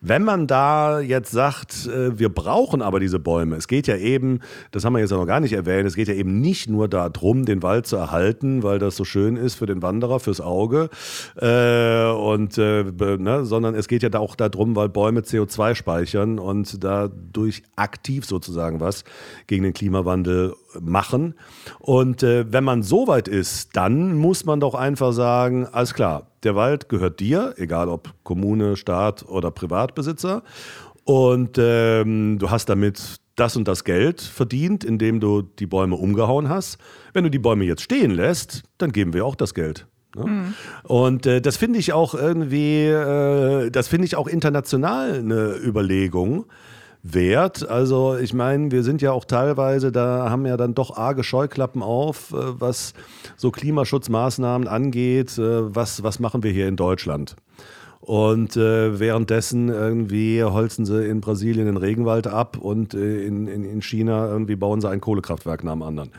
wenn 0.01 0.23
man 0.23 0.47
da 0.47 1.01
jetzt 1.01 1.33
sagt, 1.33 1.89
äh, 1.89 2.17
wir 2.17 2.29
brauchen 2.29 2.83
aber 2.83 3.01
diese 3.01 3.19
Bäume, 3.19 3.57
es 3.57 3.67
geht 3.67 3.89
ja 3.89 3.97
eben, 3.97 4.41
das 4.71 4.85
haben 4.85 4.93
wir 4.93 5.01
jetzt 5.01 5.11
ja 5.11 5.17
noch 5.17 5.27
gar 5.27 5.41
nicht 5.41 5.55
erwähnt, 5.55 5.89
es 5.89 5.97
geht 5.97 6.07
ja 6.07 6.15
eben 6.15 6.41
nicht 6.41 6.69
nur 6.69 6.87
darum, 6.87 7.47
den 7.47 7.65
Wald 7.65 7.89
zu 7.89 7.97
erhalten, 7.97 8.63
weil 8.63 8.79
das 8.79 8.95
so 8.95 9.05
schön 9.05 9.37
ist 9.37 9.57
für 9.57 9.67
den 9.67 9.83
Wanderer, 9.83 10.20
fürs 10.21 10.41
Auge, 10.41 10.89
äh, 11.37 12.11
und, 12.11 12.59
äh, 12.59 12.85
ne, 12.85 13.45
sondern 13.45 13.75
es 13.75 13.89
geht 13.89 14.03
ja 14.03 14.13
auch 14.19 14.37
darum, 14.37 14.77
weil 14.77 14.89
Bäume 14.89 15.21
CO2 15.21 15.75
speichern 15.75 16.39
und 16.39 16.83
dadurch 16.83 17.63
aktiv 17.77 18.25
sozusagen 18.25 18.81
was 18.81 19.05
gegen 19.47 19.65
den 19.65 19.73
Klimawandel 19.73 20.55
machen. 20.81 21.35
Und 21.79 22.23
äh, 22.23 22.53
wenn 22.53 22.65
man 22.65 22.83
so 22.83 23.09
weit 23.09 23.29
ist, 23.29 23.77
dann 23.77 24.15
muss 24.15 24.45
man 24.45 24.61
doch 24.61 24.75
einfach 24.75 25.13
sagen, 25.13 25.67
alles 25.67 25.95
klar, 25.95 26.27
der 26.43 26.55
Wald 26.55 26.89
gehört 26.89 27.21
dir, 27.21 27.55
egal 27.57 27.89
ob 27.89 28.15
Kommune, 28.23 28.77
Staat 28.77 29.29
oder 29.29 29.51
Privatbesitzer. 29.51 30.43
Und 31.05 31.57
ähm, 31.59 32.39
du 32.39 32.51
hast 32.51 32.69
damit 32.69 33.21
das 33.37 33.57
und 33.57 33.67
das 33.67 33.85
Geld 33.85 34.21
verdient, 34.21 34.85
indem 34.85 35.19
du 35.19 35.43
die 35.43 35.67
Bäume 35.67 35.97
umgehauen 35.97 36.49
hast. 36.49 36.79
Wenn 37.15 37.25
du 37.25 37.31
die 37.31 37.39
Bäume 37.39 37.65
jetzt 37.65 37.83
stehen 37.83 38.11
lässt, 38.11 38.63
dann 38.79 38.93
geben 38.93 39.15
wir 39.15 39.25
auch 39.25 39.35
das 39.35 39.55
Geld. 39.55 39.87
Ne? 40.17 40.27
Mhm. 40.27 40.55
Und 40.85 41.27
äh, 41.27 41.41
das 41.41 41.57
finde 41.57 41.79
ich 41.79 41.93
auch 41.93 42.15
irgendwie, 42.15 42.87
äh, 42.87 43.71
das 43.71 43.89
finde 43.89 44.07
ich 44.07 44.17
auch 44.17 44.27
international 44.27 45.15
eine 45.15 45.55
Überlegung 45.57 46.47
wert. 47.03 47.69
Also 47.69 48.17
ich 48.17 48.35
meine, 48.35 48.71
wir 48.71 48.83
sind 48.83 49.03
ja 49.03 49.13
auch 49.13 49.25
teilweise, 49.25 49.93
da 49.93 50.29
haben 50.31 50.47
ja 50.47 50.57
dann 50.57 50.75
doch 50.75 50.97
arge 50.97 51.25
Scheuklappen 51.25 51.83
auf, 51.83 52.33
äh, 52.33 52.61
was 52.61 52.95
so 53.37 53.51
Klimaschutzmaßnahmen 53.51 54.69
angeht. 54.69 55.39
Äh, 55.39 55.75
was, 55.75 56.03
was 56.03 56.19
machen 56.19 56.43
wir 56.43 56.53
hier 56.53 56.69
in 56.69 56.77
Deutschland? 56.77 57.37
Und 58.01 58.57
äh, 58.57 58.99
währenddessen 58.99 59.69
irgendwie 59.69 60.43
holzen 60.43 60.87
sie 60.87 61.07
in 61.07 61.21
Brasilien 61.21 61.67
den 61.67 61.77
Regenwald 61.77 62.27
ab 62.27 62.57
und 62.57 62.95
äh, 62.95 63.27
in, 63.27 63.47
in, 63.47 63.63
in 63.63 63.83
China 63.83 64.27
irgendwie 64.27 64.57
bauen 64.57 64.81
sie 64.81 64.89
ein 64.89 65.03
Kohlekraftwerk 65.03 65.65
nach 65.65 65.75
dem 65.75 65.83
anderen. 65.83 66.11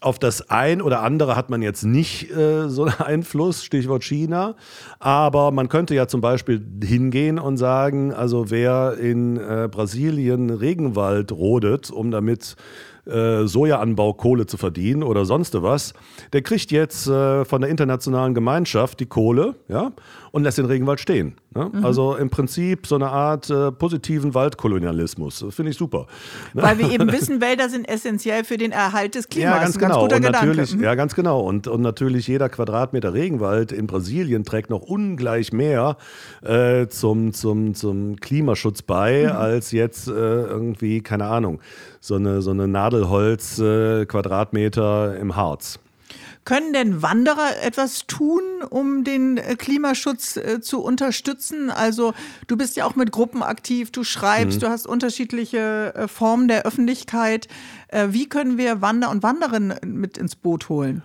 Auf 0.00 0.18
das 0.18 0.50
ein 0.50 0.82
oder 0.82 1.02
andere 1.02 1.36
hat 1.36 1.50
man 1.50 1.62
jetzt 1.62 1.84
nicht 1.84 2.32
äh, 2.32 2.68
so 2.68 2.82
einen 2.82 2.94
Einfluss, 2.98 3.64
Stichwort 3.64 4.02
China. 4.02 4.56
Aber 4.98 5.52
man 5.52 5.68
könnte 5.68 5.94
ja 5.94 6.08
zum 6.08 6.20
Beispiel 6.20 6.60
hingehen 6.82 7.38
und 7.38 7.58
sagen, 7.58 8.12
also 8.12 8.50
wer 8.50 8.98
in 8.98 9.36
äh, 9.36 9.68
Brasilien 9.70 10.50
Regenwald 10.50 11.30
rodet, 11.30 11.92
um 11.92 12.10
damit 12.10 12.56
äh, 13.06 13.46
Sojaanbau 13.46 14.14
Kohle 14.14 14.46
zu 14.46 14.56
verdienen 14.56 15.02
oder 15.02 15.24
sonst 15.24 15.60
was, 15.62 15.92
der 16.32 16.42
kriegt 16.42 16.70
jetzt 16.70 17.06
äh, 17.06 17.44
von 17.44 17.60
der 17.60 17.70
internationalen 17.70 18.34
Gemeinschaft 18.34 18.98
die 19.00 19.06
Kohle, 19.06 19.56
ja, 19.68 19.92
und 20.34 20.42
lässt 20.42 20.58
den 20.58 20.66
Regenwald 20.66 20.98
stehen. 20.98 21.36
Ne? 21.54 21.70
Mhm. 21.72 21.84
Also 21.84 22.16
im 22.16 22.28
Prinzip 22.28 22.88
so 22.88 22.96
eine 22.96 23.08
Art 23.08 23.48
äh, 23.50 23.70
positiven 23.70 24.34
Waldkolonialismus. 24.34 25.44
Finde 25.50 25.70
ich 25.70 25.76
super. 25.76 26.08
Ne? 26.54 26.62
Weil 26.64 26.78
wir 26.78 26.90
eben 26.90 27.12
wissen, 27.12 27.40
Wälder 27.40 27.68
sind 27.68 27.88
essentiell 27.88 28.42
für 28.42 28.56
den 28.56 28.72
Erhalt 28.72 29.14
des 29.14 29.28
Klimas. 29.28 29.54
Ja, 29.54 29.62
ganz 29.62 29.78
genau. 29.78 30.08
Ganz 30.08 30.26
und 30.26 30.32
natürlich, 30.32 30.74
mhm. 30.74 30.82
Ja, 30.82 30.96
ganz 30.96 31.14
genau. 31.14 31.42
Und, 31.42 31.68
und 31.68 31.82
natürlich 31.82 32.26
jeder 32.26 32.48
Quadratmeter 32.48 33.14
Regenwald 33.14 33.70
in 33.70 33.86
Brasilien 33.86 34.42
trägt 34.42 34.70
noch 34.70 34.80
ungleich 34.80 35.52
mehr 35.52 35.98
äh, 36.42 36.88
zum, 36.88 37.32
zum, 37.32 37.76
zum 37.76 38.16
Klimaschutz 38.16 38.82
bei, 38.82 39.28
mhm. 39.30 39.36
als 39.36 39.70
jetzt 39.70 40.08
äh, 40.08 40.10
irgendwie, 40.10 41.00
keine 41.00 41.26
Ahnung, 41.26 41.60
so 42.00 42.16
eine, 42.16 42.42
so 42.42 42.50
eine 42.50 42.66
Nadelholz-Quadratmeter 42.66 45.14
äh, 45.14 45.20
im 45.20 45.36
Harz. 45.36 45.78
Können 46.44 46.74
denn 46.74 47.00
Wanderer 47.00 47.62
etwas 47.62 48.06
tun, 48.06 48.42
um 48.68 49.02
den 49.02 49.38
äh, 49.38 49.56
Klimaschutz 49.56 50.36
äh, 50.36 50.60
zu 50.60 50.82
unterstützen? 50.82 51.70
Also 51.70 52.12
du 52.46 52.56
bist 52.56 52.76
ja 52.76 52.84
auch 52.84 52.96
mit 52.96 53.12
Gruppen 53.12 53.42
aktiv, 53.42 53.90
du 53.92 54.04
schreibst, 54.04 54.58
mhm. 54.58 54.60
du 54.60 54.68
hast 54.68 54.86
unterschiedliche 54.86 55.94
äh, 55.94 56.08
Formen 56.08 56.48
der 56.48 56.64
Öffentlichkeit. 56.64 57.48
Wie 58.08 58.28
können 58.28 58.58
wir 58.58 58.82
Wander 58.82 59.08
und 59.08 59.22
Wanderinnen 59.22 59.78
mit 59.84 60.18
ins 60.18 60.34
Boot 60.34 60.68
holen? 60.68 61.04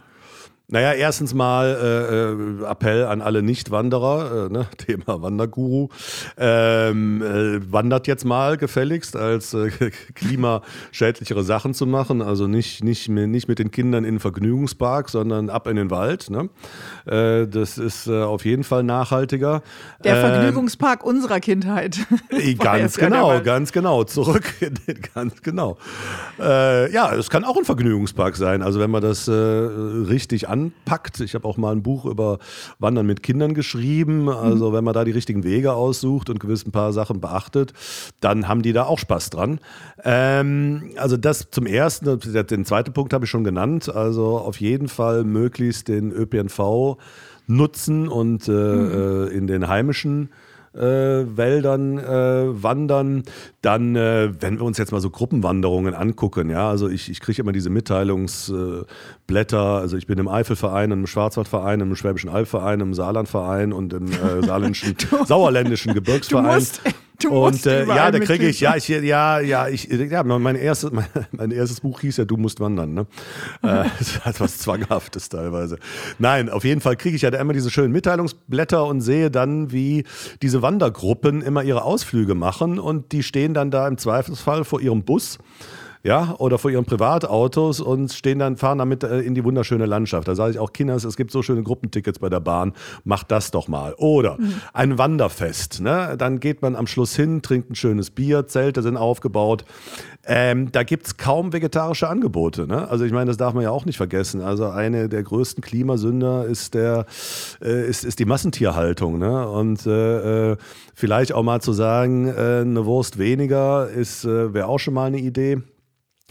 Naja, 0.71 0.93
erstens 0.93 1.33
mal 1.33 1.65
äh, 1.65 2.63
äh, 2.63 2.69
Appell 2.69 3.05
an 3.05 3.23
alle 3.23 3.41
Nicht-Wanderer, 3.41 4.45
äh, 4.45 4.53
ne? 4.53 4.67
Thema 4.77 5.19
Wanderguru. 5.19 5.89
Ähm, 6.37 7.23
äh, 7.23 7.71
wandert 7.71 8.05
jetzt 8.05 8.23
mal 8.23 8.55
gefälligst, 8.55 9.15
als 9.15 9.55
äh, 9.55 9.71
klimaschädlichere 10.13 11.43
Sachen 11.43 11.73
zu 11.73 11.87
machen. 11.87 12.21
Also 12.21 12.45
nicht, 12.45 12.83
nicht, 12.83 13.09
nicht 13.09 13.47
mit 13.47 13.57
den 13.57 13.71
Kindern 13.71 14.03
in 14.03 14.15
den 14.15 14.19
Vergnügungspark, 14.19 15.09
sondern 15.09 15.49
ab 15.49 15.65
in 15.65 15.75
den 15.75 15.89
Wald. 15.89 16.29
Ne? 16.29 16.49
Äh, 17.07 17.47
das 17.47 17.79
ist 17.79 18.07
auf 18.07 18.45
jeden 18.45 18.63
Fall 18.63 18.83
nachhaltiger. 18.83 19.63
Der 20.03 20.17
ähm, 20.17 20.21
Vergnügungspark 20.21 21.03
unserer 21.03 21.39
Kindheit. 21.39 21.97
ganz 22.59 22.95
genau, 22.95 23.41
ganz 23.41 23.71
genau. 23.71 24.03
Zurück, 24.03 24.53
ganz 25.15 25.41
genau. 25.41 25.77
Ja, 26.37 27.13
es 27.15 27.29
kann 27.29 27.43
auch 27.43 27.57
ein 27.57 27.65
Vergnügungspark 27.65 28.35
sein. 28.35 28.61
Also 28.61 28.79
wenn 28.79 28.91
man 28.91 29.01
das 29.01 29.27
richtig 29.27 30.47
an 30.47 30.58
anpackt. 30.59 31.19
Ich 31.21 31.35
habe 31.35 31.47
auch 31.47 31.57
mal 31.57 31.71
ein 31.71 31.83
Buch 31.83 32.05
über 32.05 32.39
Wandern 32.79 33.05
mit 33.05 33.23
Kindern 33.23 33.53
geschrieben. 33.53 34.29
Also 34.29 34.69
mhm. 34.69 34.73
wenn 34.73 34.83
man 34.83 34.93
da 34.93 35.03
die 35.03 35.11
richtigen 35.11 35.43
Wege 35.43 35.73
aussucht 35.73 36.29
und 36.29 36.39
gewiss 36.39 36.65
ein 36.65 36.71
paar 36.71 36.93
Sachen 36.93 37.21
beachtet, 37.21 37.73
dann 38.19 38.47
haben 38.47 38.61
die 38.61 38.73
da 38.73 38.85
auch 38.85 38.99
Spaß 38.99 39.29
dran. 39.29 39.59
Ähm, 40.03 40.91
also 40.97 41.17
das 41.17 41.49
zum 41.51 41.65
Ersten. 41.65 42.19
Den 42.19 42.65
zweiten 42.65 42.93
Punkt 42.93 43.13
habe 43.13 43.25
ich 43.25 43.31
schon 43.31 43.43
genannt. 43.43 43.93
Also 43.93 44.37
auf 44.37 44.59
jeden 44.59 44.87
Fall 44.87 45.23
möglichst 45.23 45.87
den 45.87 46.11
ÖPNV 46.11 46.97
nutzen 47.47 48.07
und 48.07 48.47
äh, 48.47 48.51
mhm. 48.51 48.91
Äh, 48.91 49.25
in 49.35 49.47
den 49.47 49.67
heimischen 49.67 50.29
äh, 50.73 50.79
Wäldern 50.81 51.97
äh, 51.97 52.63
wandern. 52.63 53.23
Dann, 53.61 53.95
äh, 53.95 54.31
wenn 54.39 54.59
wir 54.59 54.65
uns 54.65 54.77
jetzt 54.77 54.91
mal 54.91 55.01
so 55.01 55.09
Gruppenwanderungen 55.09 55.93
angucken, 55.93 56.49
ja, 56.49 56.69
also 56.69 56.87
ich, 56.89 57.09
ich 57.09 57.19
kriege 57.19 57.41
immer 57.41 57.51
diese 57.51 57.69
Mitteilungsblätter, 57.69 59.59
also 59.59 59.97
ich 59.97 60.07
bin 60.07 60.17
im 60.19 60.27
Eifelverein, 60.27 60.91
im 60.91 61.07
Schwarzwaldverein, 61.07 61.79
im 61.81 61.95
Schwäbischen 61.95 62.29
Albverein, 62.29 62.79
im 62.79 62.93
Saarlandverein 62.93 63.73
und 63.73 63.93
im 63.93 64.11
äh, 64.11 64.41
saarländischen, 64.45 64.95
sauerländischen 65.25 65.93
Gebirgsverein. 65.93 66.65
Du 67.21 67.29
und 67.31 67.65
äh, 67.65 67.85
ja, 67.85 68.11
da 68.11 68.19
kriege 68.19 68.47
ich, 68.47 68.61
ja, 68.61 68.77
ich, 68.77 68.87
ja, 68.87 69.39
ja, 69.39 69.67
ich, 69.67 69.89
ja, 69.89 70.23
mein 70.23 70.55
erstes, 70.55 70.91
mein, 70.93 71.05
mein, 71.31 71.51
erstes 71.51 71.81
Buch 71.81 71.99
hieß 71.99 72.17
ja, 72.17 72.25
du 72.25 72.37
musst 72.37 72.61
wandern, 72.61 72.93
ne? 72.93 73.01
äh, 73.61 73.85
das 73.99 74.23
hat 74.23 74.39
was 74.39 74.57
Zwanghaftes 74.59 75.27
teilweise. 75.27 75.79
Nein, 76.17 76.49
auf 76.49 76.63
jeden 76.63 76.79
Fall 76.79 76.95
kriege 76.95 77.17
ich 77.17 77.21
ja 77.23 77.31
da 77.31 77.39
immer 77.39 77.51
diese 77.51 77.69
schönen 77.69 77.91
Mitteilungsblätter 77.91 78.85
und 78.85 79.01
sehe 79.01 79.29
dann, 79.29 79.71
wie 79.73 80.05
diese 80.41 80.61
Wandergruppen 80.61 81.41
immer 81.41 81.63
ihre 81.63 81.83
Ausflüge 81.83 82.35
machen 82.35 82.79
und 82.79 83.11
die 83.11 83.23
stehen 83.23 83.53
dann 83.53 83.69
da 83.69 83.87
im 83.87 83.97
Zweifelsfall 83.97 84.63
vor 84.63 84.79
ihrem 84.79 85.03
Bus 85.03 85.39
ja, 86.03 86.35
oder 86.37 86.57
vor 86.57 86.71
ihren 86.71 86.85
Privatautos 86.85 87.81
und 87.81 88.11
stehen 88.13 88.39
dann, 88.39 88.55
fahren 88.55 88.77
damit 88.77 89.03
äh, 89.03 89.19
in 89.19 89.35
die 89.35 89.43
wunderschöne 89.43 89.85
Landschaft. 89.85 90.27
Da 90.27 90.35
sage 90.35 90.51
ich 90.51 90.59
auch, 90.59 90.71
Kinders, 90.71 91.03
es 91.03 91.17
gibt 91.17 91.31
so 91.31 91.41
schöne 91.41 91.61
Gruppentickets 91.61 92.19
bei 92.19 92.29
der 92.29 92.39
Bahn, 92.39 92.73
macht 93.03 93.31
das 93.31 93.51
doch 93.51 93.67
mal. 93.67 93.93
Oder 93.97 94.37
mhm. 94.39 94.53
ein 94.73 94.97
Wanderfest, 94.97 95.81
ne? 95.81 96.15
Dann 96.17 96.39
geht 96.39 96.61
man 96.61 96.75
am 96.75 96.87
Schluss 96.87 97.15
hin, 97.15 97.41
trinkt 97.41 97.71
ein 97.71 97.75
schönes 97.75 98.11
Bier, 98.11 98.47
Zelte 98.47 98.81
sind 98.81 98.95
aufgebaut. 98.95 99.65
Ähm, 100.25 100.71
da 100.71 100.83
gibt 100.83 101.07
es 101.07 101.17
kaum 101.17 101.53
vegetarische 101.53 102.07
Angebote. 102.07 102.67
Ne? 102.67 102.87
Also 102.87 103.03
ich 103.03 103.11
meine, 103.11 103.25
das 103.27 103.37
darf 103.37 103.53
man 103.53 103.63
ja 103.63 103.71
auch 103.71 103.85
nicht 103.85 103.97
vergessen. 103.97 104.41
Also 104.41 104.67
eine 104.67 105.09
der 105.09 105.23
größten 105.23 105.63
Klimasünder 105.63 106.45
ist, 106.45 106.75
der, 106.75 107.05
äh, 107.61 107.87
ist, 107.87 108.05
ist 108.05 108.19
die 108.19 108.25
Massentierhaltung. 108.25 109.17
Ne? 109.17 109.49
Und 109.49 109.87
äh, 109.87 110.51
äh 110.51 110.57
vielleicht 110.93 111.31
auch 111.33 111.43
mal 111.43 111.61
zu 111.61 111.71
sagen, 111.71 112.27
äh, 112.27 112.59
eine 112.61 112.85
Wurst 112.85 113.17
weniger 113.17 113.89
ist 113.89 114.25
äh, 114.25 114.53
wäre 114.53 114.67
auch 114.67 114.79
schon 114.79 114.93
mal 114.93 115.05
eine 115.05 115.19
Idee 115.19 115.63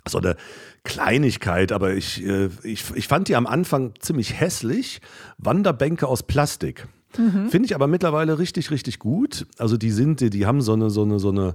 so 0.09 0.19
eine 0.19 0.37
Kleinigkeit, 0.85 1.73
aber 1.73 1.95
ich, 1.95 2.25
äh, 2.25 2.49
ich, 2.63 2.85
ich 2.95 3.09
fand 3.09 3.29
die 3.29 3.37
am 3.37 3.47
Anfang 3.47 3.93
ziemlich 3.99 4.41
hässlich. 4.41 5.01
Wanderbänke 5.39 6.07
aus 6.07 6.23
Plastik. 6.23 6.87
Mhm. 7.17 7.49
Finde 7.49 7.67
ich 7.67 7.75
aber 7.75 7.87
mittlerweile 7.87 8.39
richtig, 8.39 8.71
richtig 8.71 8.99
gut. 8.99 9.47
Also 9.59 9.77
die 9.77 9.91
sind, 9.91 10.21
die, 10.21 10.31
die 10.31 10.47
haben 10.47 10.61
so 10.61 10.75
eine, 10.75 10.91
so 10.91 11.03
eine, 11.03 11.19
so 11.19 11.31
eine 11.31 11.55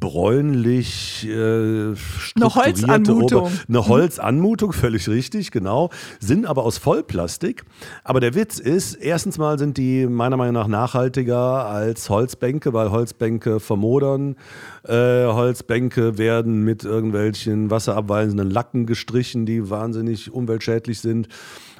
bräunlich 0.00 1.26
äh, 1.28 1.32
eine 1.32 2.54
Holzanmutung. 2.54 3.42
Ober 3.42 3.50
eine 3.68 3.78
mhm. 3.78 3.88
Holzanmutung, 3.88 4.72
völlig 4.72 5.08
richtig, 5.08 5.50
genau. 5.50 5.90
Sind 6.20 6.46
aber 6.46 6.64
aus 6.64 6.78
Vollplastik. 6.78 7.64
Aber 8.04 8.20
der 8.20 8.34
Witz 8.34 8.58
ist, 8.58 8.94
erstens 8.94 9.38
mal 9.38 9.58
sind 9.58 9.76
die 9.76 10.06
meiner 10.06 10.36
Meinung 10.36 10.54
nach 10.54 10.68
nachhaltiger 10.68 11.66
als 11.66 12.10
Holzbänke, 12.10 12.72
weil 12.72 12.90
Holzbänke 12.90 13.60
vermodern. 13.60 14.36
Äh, 14.84 15.26
Holzbänke 15.26 16.18
werden 16.18 16.64
mit 16.64 16.84
irgendwelchen 16.84 17.70
wasserabweisenden 17.70 18.50
Lacken 18.50 18.86
gestrichen, 18.86 19.46
die 19.46 19.70
wahnsinnig 19.70 20.32
umweltschädlich 20.32 21.00
sind. 21.00 21.28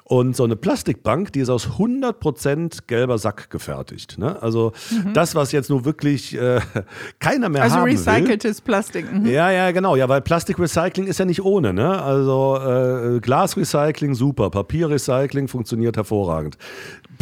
Und 0.09 0.35
so 0.35 0.45
eine 0.45 0.57
Plastikbank, 0.57 1.35
die 1.35 1.41
ist 1.41 1.51
aus 1.51 1.69
100% 1.79 2.87
gelber 2.87 3.19
Sack 3.19 3.51
gefertigt. 3.51 4.17
Ne? 4.17 4.41
Also 4.43 4.73
mhm. 4.91 5.13
das, 5.13 5.35
was 5.35 5.53
jetzt 5.53 5.69
nur 5.69 5.85
wirklich 5.85 6.35
äh, 6.35 6.61
keiner 7.19 7.51
mehr 7.51 7.63
also 7.63 7.77
haben 7.77 7.91
Also 7.91 8.11
recyceltes 8.11 8.63
Plastik. 8.63 9.13
Mhm. 9.13 9.27
Ja, 9.27 9.51
ja, 9.51 9.71
genau. 9.71 9.97
Ja, 9.97 10.09
weil 10.09 10.23
Plastikrecycling 10.23 11.09
ist 11.09 11.19
ja 11.19 11.27
nicht 11.27 11.43
ohne. 11.43 11.75
Ne? 11.75 12.03
Also 12.03 12.57
äh, 12.57 13.21
Glasrecycling 13.21 14.15
super, 14.15 14.49
Papierrecycling 14.49 15.47
funktioniert 15.47 15.99
hervorragend. 15.99 16.57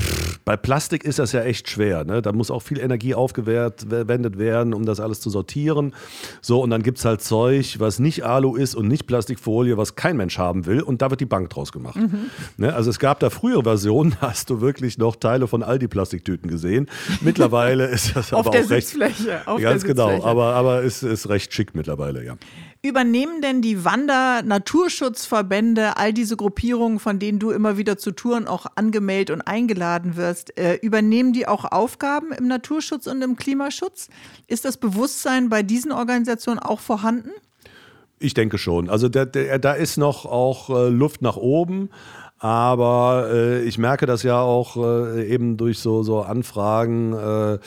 Pff, 0.01 0.26
Bei 0.47 0.57
Plastik 0.57 1.03
ist 1.03 1.19
das 1.19 1.33
ja 1.33 1.43
echt 1.43 1.69
schwer. 1.69 2.05
Ne? 2.05 2.23
Da 2.23 2.31
muss 2.31 2.53
auch 2.53 2.63
viel 2.63 2.79
Energie 2.79 3.17
aufgewendet 3.17 4.39
werden, 4.39 4.75
um 4.75 4.87
das 4.87 5.01
alles 5.01 5.21
zu 5.21 5.29
sortieren. 5.29 5.93
So, 6.41 6.63
und 6.63 6.71
dann 6.71 6.85
gibt 6.85 6.99
es 6.99 7.05
halt 7.05 7.21
Zeug, 7.21 7.81
was 7.81 7.99
nicht 7.99 8.25
Alu 8.25 8.55
ist 8.55 8.77
und 8.77 8.87
nicht 8.87 9.09
Plastikfolie, 9.09 9.77
was 9.77 9.97
kein 9.97 10.17
Mensch 10.17 10.39
haben 10.39 10.67
will. 10.67 10.83
Und 10.83 11.03
da 11.03 11.11
wird 11.11 11.21
die 11.21 11.27
Bank 11.27 11.51
draus 11.51 11.73
gemacht. 11.73 11.97
Mhm. 11.97 12.31
Ne? 12.59 12.73
Also 12.73 12.91
es 12.91 13.01
gab 13.01 13.19
da 13.19 13.29
frühere 13.29 13.65
Versionen, 13.65 14.17
hast 14.21 14.49
du 14.49 14.61
wirklich 14.61 14.99
noch 14.99 15.17
Teile 15.17 15.49
von 15.49 15.65
Aldi-Plastiktüten 15.65 16.49
gesehen. 16.49 16.89
Mittlerweile 17.23 17.87
ist 17.87 18.15
das 18.15 18.33
aber 18.33 18.51
auch 18.51 18.55
recht. 18.55 18.69
Sitzfläche, 18.69 19.41
auf 19.47 19.61
ganz 19.61 19.83
der 19.83 19.95
genau, 19.95 20.23
aber, 20.23 20.55
aber 20.55 20.85
es 20.85 21.03
ist 21.03 21.29
recht 21.29 21.53
schick 21.53 21.75
mittlerweile, 21.75 22.25
ja. 22.25 22.37
Übernehmen 22.87 23.43
denn 23.43 23.63
die 23.63 23.85
Wander-Naturschutzverbände, 23.85 25.97
all 25.97 26.13
diese 26.13 26.37
Gruppierungen, 26.37 26.99
von 26.99 27.19
denen 27.19 27.39
du 27.39 27.51
immer 27.51 27.77
wieder 27.77 27.99
zu 27.99 28.13
Touren 28.13 28.47
auch 28.47 28.67
angemeldet 28.75 29.35
und 29.35 29.43
eingeladen 29.43 30.17
wirst, 30.17 30.59
äh, 30.59 30.75
übernehmen 30.77 31.33
die 31.33 31.49
auch 31.49 31.65
Aufgaben 31.65 32.33
im 32.33 32.49
Naturschutz 32.49 33.07
und 33.07 33.23
im 33.23 33.37
Klimaschutz? 33.37 34.09
Ist 34.47 34.65
das 34.65 34.77
Bewusstsein 34.77 35.49
bei 35.49 35.63
diesen 35.63 35.93
Organisationen 35.93 36.59
auch 36.59 36.81
vorhanden? 36.81 37.31
Ich 38.19 38.35
denke 38.35 38.59
schon. 38.59 38.89
Also 38.89 39.09
da, 39.09 39.27
da 39.27 39.73
ist 39.75 39.99
noch 39.99 40.25
auch 40.25 40.71
äh, 40.71 40.89
Luft 40.89 41.21
nach 41.21 41.37
oben. 41.37 41.91
Aber 42.39 43.31
äh, 43.33 43.63
ich 43.63 43.79
merke 43.79 44.05
das 44.05 44.23
ja 44.23 44.41
auch 44.41 44.77
äh, 44.77 45.27
eben 45.27 45.57
durch 45.57 45.79
so, 45.79 46.03
so 46.03 46.21
Anfragen 46.21 47.15
äh, 47.15 47.55
äh 47.55 47.59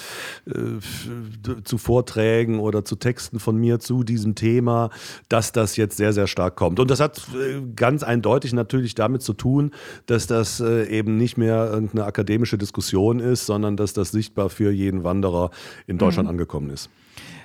zu 1.63 1.79
Vorträgen 1.79 2.59
oder 2.59 2.85
zu 2.85 2.95
Texten 2.95 3.39
von 3.39 3.57
mir 3.57 3.79
zu 3.79 4.03
diesem 4.03 4.35
Thema, 4.35 4.91
dass 5.27 5.51
das 5.51 5.75
jetzt 5.75 5.97
sehr, 5.97 6.13
sehr 6.13 6.27
stark 6.27 6.55
kommt. 6.55 6.79
Und 6.79 6.91
das 6.91 6.99
hat 6.99 7.19
äh, 7.33 7.61
ganz 7.75 8.03
eindeutig 8.03 8.53
natürlich 8.53 8.93
damit 8.93 9.23
zu 9.23 9.33
tun, 9.33 9.71
dass 10.05 10.27
das 10.27 10.59
äh, 10.59 10.85
eben 10.85 11.17
nicht 11.17 11.37
mehr 11.37 11.69
irgendeine 11.71 12.05
akademische 12.05 12.59
Diskussion 12.59 13.19
ist, 13.19 13.47
sondern 13.47 13.75
dass 13.75 13.93
das 13.93 14.11
sichtbar 14.11 14.49
für 14.49 14.71
jeden 14.71 15.03
Wanderer 15.03 15.49
in 15.87 15.97
Deutschland 15.97 16.27
mhm. 16.27 16.31
angekommen 16.31 16.69
ist. 16.69 16.89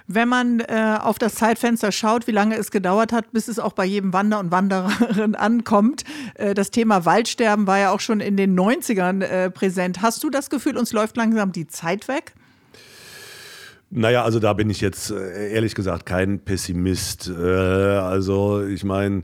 Wenn 0.07 0.29
man 0.29 0.61
äh, 0.61 0.99
auf 1.01 1.19
das 1.19 1.35
Zeitfenster 1.37 1.91
schaut, 1.91 2.27
wie 2.27 2.33
lange 2.33 2.57
es 2.57 2.71
gedauert 2.71 3.11
hat, 3.11 3.33
bis 3.33 3.49
es 3.49 3.59
auch 3.59 3.73
bei 3.73 3.87
jedem 3.87 4.13
Wander 4.13 4.39
und 4.39 4.53
Wandererin 4.53 5.35
ankommt, 5.35 6.05
äh, 6.35 6.53
das 6.53 6.71
Thema 6.71 7.07
Waldsterben 7.07 7.67
war 7.67 7.79
ja 7.79 7.91
auch 7.91 8.01
schon 8.01 8.21
in 8.21 8.37
den 8.37 8.59
90ern 8.59 9.23
äh, 9.23 9.51
präsent. 9.51 10.03
Hast 10.03 10.23
du 10.23 10.29
das 10.29 10.51
Gefühl, 10.51 10.77
uns 10.77 10.93
läuft 10.93 11.17
langsam 11.17 11.53
die 11.53 11.67
Zeit 11.67 12.07
weg? 12.07 12.35
Naja, 13.91 14.25
also 14.25 14.41
da 14.41 14.53
bin 14.53 14.69
ich 14.69 14.83
jetzt 14.83 15.11
äh, 15.11 15.53
ehrlich 15.53 15.75
gesagt 15.75 16.05
kein 16.05 16.41
Pessimist. 16.41 17.29
Äh, 17.31 17.43
also 17.43 18.63
ich 18.63 18.85
meine, 18.85 19.23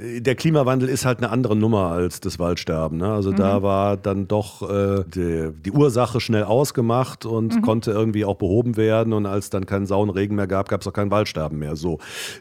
der 0.00 0.34
Klimawandel 0.34 0.88
ist 0.88 1.04
halt 1.04 1.18
eine 1.18 1.30
andere 1.30 1.54
Nummer 1.54 1.88
als 1.88 2.20
das 2.20 2.38
Waldsterben. 2.38 2.98
Ne? 2.98 3.12
Also 3.12 3.32
mhm. 3.32 3.36
da 3.36 3.62
war 3.62 3.96
dann 3.96 4.28
doch 4.28 4.62
äh, 4.62 5.04
die, 5.06 5.50
die, 5.64 5.72
Ursache 5.72 6.20
schnell 6.20 6.44
ausgemacht 6.44 7.26
und 7.26 7.56
mhm. 7.56 7.62
konnte 7.62 7.90
irgendwie 7.90 8.24
auch 8.24 8.36
behoben 8.36 8.76
werden. 8.76 9.12
Und 9.12 9.26
als 9.26 9.50
dann 9.50 9.66
keinen 9.66 9.86
sauren 9.86 10.10
Regen 10.10 10.36
mehr 10.36 10.46
gab, 10.46 10.68
gab 10.68 10.80
es 10.80 10.86
auch 10.86 10.92
kein 10.92 11.10
Waldsterben 11.10 11.58
mehr. 11.58 11.76
So, 11.76 11.98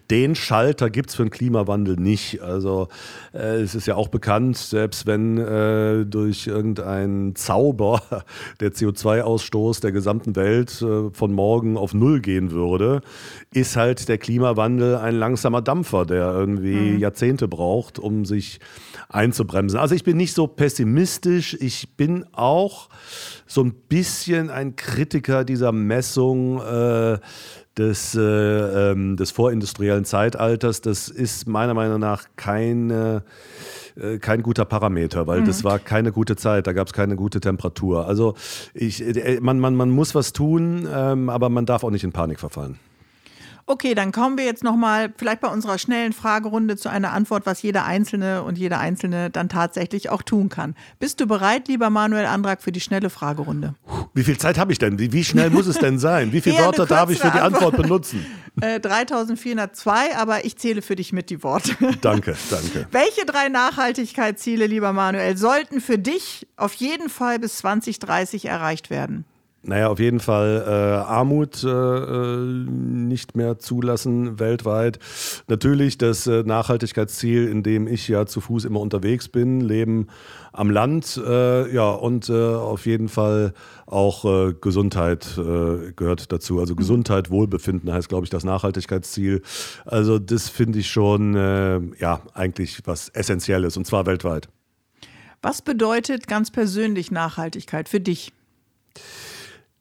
den 0.09 0.35
Schalter 0.35 0.89
gibt 0.89 1.09
es 1.09 1.15
für 1.15 1.23
den 1.23 1.31
Klimawandel 1.31 1.97
nicht. 1.97 2.41
Also 2.41 2.87
äh, 3.33 3.59
es 3.61 3.75
ist 3.75 3.87
ja 3.87 3.95
auch 3.95 4.07
bekannt, 4.07 4.57
selbst 4.57 5.05
wenn 5.05 5.37
äh, 5.37 6.05
durch 6.05 6.47
irgendeinen 6.47 7.35
Zauber 7.35 8.01
der 8.61 8.71
CO2-Ausstoß 8.71 9.81
der 9.81 9.91
gesamten 9.91 10.35
Welt 10.37 10.81
äh, 10.81 11.09
von 11.11 11.33
morgen 11.33 11.77
auf 11.77 11.93
Null 11.93 12.21
gehen 12.21 12.51
würde, 12.51 13.01
ist 13.53 13.75
halt 13.75 14.07
der 14.07 14.17
Klimawandel 14.17 14.95
ein 14.95 15.15
langsamer 15.15 15.61
Dampfer, 15.61 16.05
der 16.05 16.31
irgendwie 16.33 16.91
mhm. 16.91 16.99
Jahrzehnte 16.99 17.48
braucht, 17.49 17.99
um 17.99 18.25
sich 18.25 18.59
einzubremsen. 19.09 19.79
Also 19.79 19.95
ich 19.95 20.03
bin 20.03 20.17
nicht 20.17 20.33
so 20.33 20.47
pessimistisch. 20.47 21.57
Ich 21.59 21.95
bin 21.95 22.25
auch 22.31 22.89
so 23.47 23.63
ein 23.63 23.73
bisschen 23.73 24.49
ein 24.49 24.75
Kritiker 24.75 25.43
dieser 25.43 25.71
Messung. 25.71 26.61
Äh, 26.61 27.19
des, 27.79 28.13
äh, 28.13 28.21
ähm, 28.91 29.15
des 29.15 29.31
vorindustriellen 29.31 30.05
Zeitalters, 30.05 30.81
das 30.81 31.07
ist 31.07 31.47
meiner 31.47 31.73
Meinung 31.73 31.99
nach 31.99 32.25
keine, 32.35 33.23
äh, 33.95 34.17
kein 34.17 34.43
guter 34.43 34.65
Parameter, 34.65 35.25
weil 35.27 35.41
mhm. 35.41 35.45
das 35.45 35.63
war 35.63 35.79
keine 35.79 36.11
gute 36.11 36.35
Zeit, 36.35 36.67
da 36.67 36.73
gab 36.73 36.87
es 36.87 36.93
keine 36.93 37.15
gute 37.15 37.39
Temperatur. 37.39 38.05
Also 38.05 38.35
ich, 38.73 39.01
äh, 39.01 39.39
man, 39.41 39.59
man, 39.59 39.75
man 39.75 39.89
muss 39.89 40.13
was 40.13 40.33
tun, 40.33 40.87
ähm, 40.93 41.29
aber 41.29 41.49
man 41.49 41.65
darf 41.65 41.83
auch 41.83 41.91
nicht 41.91 42.03
in 42.03 42.11
Panik 42.11 42.39
verfallen. 42.39 42.77
Okay, 43.71 43.93
dann 43.93 44.11
kommen 44.11 44.35
wir 44.35 44.45
jetzt 44.45 44.63
nochmal 44.63 45.13
vielleicht 45.15 45.41
bei 45.41 45.47
unserer 45.47 45.77
schnellen 45.77 46.11
Fragerunde 46.11 46.75
zu 46.75 46.89
einer 46.89 47.13
Antwort, 47.13 47.45
was 47.45 47.61
jeder 47.61 47.85
Einzelne 47.85 48.41
und 48.41 48.57
jeder 48.57 48.79
Einzelne 48.79 49.29
dann 49.29 49.47
tatsächlich 49.47 50.09
auch 50.09 50.23
tun 50.23 50.49
kann. 50.49 50.73
Bist 50.97 51.19
du 51.19 51.27
bereit, 51.27 51.67
lieber 51.67 51.91
Manuel 51.91 52.25
Andrak, 52.25 52.63
für 52.63 52.71
die 52.71 52.79
schnelle 52.79 53.11
Fragerunde? 53.11 53.75
Wie 54.15 54.23
viel 54.23 54.39
Zeit 54.39 54.57
habe 54.57 54.71
ich 54.71 54.79
denn? 54.79 54.97
Wie, 54.97 55.13
wie, 55.13 55.23
schnell 55.23 55.51
muss 55.51 55.67
es 55.67 55.77
denn 55.77 55.99
sein? 55.99 56.33
Wie 56.33 56.41
viele 56.41 56.57
Wörter 56.65 56.87
darf 56.87 57.11
ich 57.11 57.19
für 57.19 57.29
die 57.29 57.37
Antwort, 57.37 57.75
Antwort 57.75 57.83
benutzen? 57.83 58.25
Äh, 58.61 58.81
3402, 58.81 60.17
aber 60.17 60.43
ich 60.43 60.57
zähle 60.57 60.81
für 60.81 60.97
dich 60.97 61.13
mit 61.13 61.29
die 61.29 61.43
Worte. 61.43 61.77
Danke, 62.01 62.35
danke. 62.49 62.87
Welche 62.91 63.25
drei 63.25 63.47
Nachhaltigkeitsziele, 63.47 64.65
lieber 64.65 64.91
Manuel, 64.91 65.37
sollten 65.37 65.79
für 65.79 65.97
dich 65.97 66.45
auf 66.57 66.73
jeden 66.73 67.07
Fall 67.07 67.39
bis 67.39 67.59
2030 67.59 68.45
erreicht 68.45 68.89
werden? 68.89 69.23
Naja, 69.61 69.89
auf 69.89 69.99
jeden 69.99 70.21
Fall 70.21 70.63
äh, 70.65 70.71
Armut 70.71 71.65
äh, 71.65 71.67
äh, 71.67 72.37
nicht 72.37 73.35
mehr 73.35 73.59
zulassen 73.59 74.39
weltweit. 74.39 74.99
Natürlich 75.47 75.97
das 75.97 76.27
äh, 76.27 76.43
Nachhaltigkeitsziel, 76.43 77.49
in 77.49 77.61
dem 77.61 77.85
ich 77.85 78.07
ja 78.07 78.25
zu 78.25 78.39
Fuß 78.39 78.63
immer 78.63 78.79
unterwegs 78.79 79.27
bin, 79.27 79.59
Leben 79.59 80.07
am 80.53 80.71
Land. 80.71 81.21
Äh, 81.23 81.73
ja, 81.73 81.89
und 81.91 82.29
äh, 82.29 82.33
auf 82.33 82.85
jeden 82.85 83.09
Fall 83.09 83.53
auch 83.85 84.23
Gesundheit 84.61 85.33
gehört 85.35 86.31
dazu. 86.31 86.59
Also 86.59 86.75
Gesundheit, 86.75 87.31
Wohlbefinden 87.31 87.91
heißt, 87.91 88.07
glaube 88.07 88.25
ich, 88.25 88.29
das 88.29 88.43
Nachhaltigkeitsziel. 88.43 89.41
Also 89.83 90.19
das 90.19 90.47
finde 90.47 90.77
ich 90.77 90.91
schon, 90.91 91.91
ja, 91.97 92.21
eigentlich 92.35 92.81
was 92.85 93.09
Essentielles 93.09 93.77
und 93.77 93.87
zwar 93.87 94.05
weltweit. 94.05 94.47
Was 95.41 95.63
bedeutet 95.63 96.27
ganz 96.27 96.51
persönlich 96.51 97.09
Nachhaltigkeit 97.09 97.89
für 97.89 97.99
dich? 97.99 98.31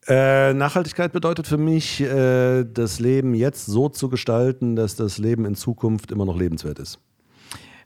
Äh, 0.09 0.55
Nachhaltigkeit 0.55 1.13
bedeutet 1.13 1.47
für 1.47 1.59
mich, 1.59 2.01
äh, 2.01 2.65
das 2.65 2.99
Leben 2.99 3.35
jetzt 3.35 3.67
so 3.67 3.91
zu 3.91 4.09
gestalten, 4.09 4.75
dass 4.75 4.97
das 4.97 5.19
Leben 5.19 5.45
in 5.45 5.55
Zukunft 5.55 6.11
immer 6.11 6.25
noch 6.25 6.39
lebenswert 6.39 6.79
ist. 6.79 6.99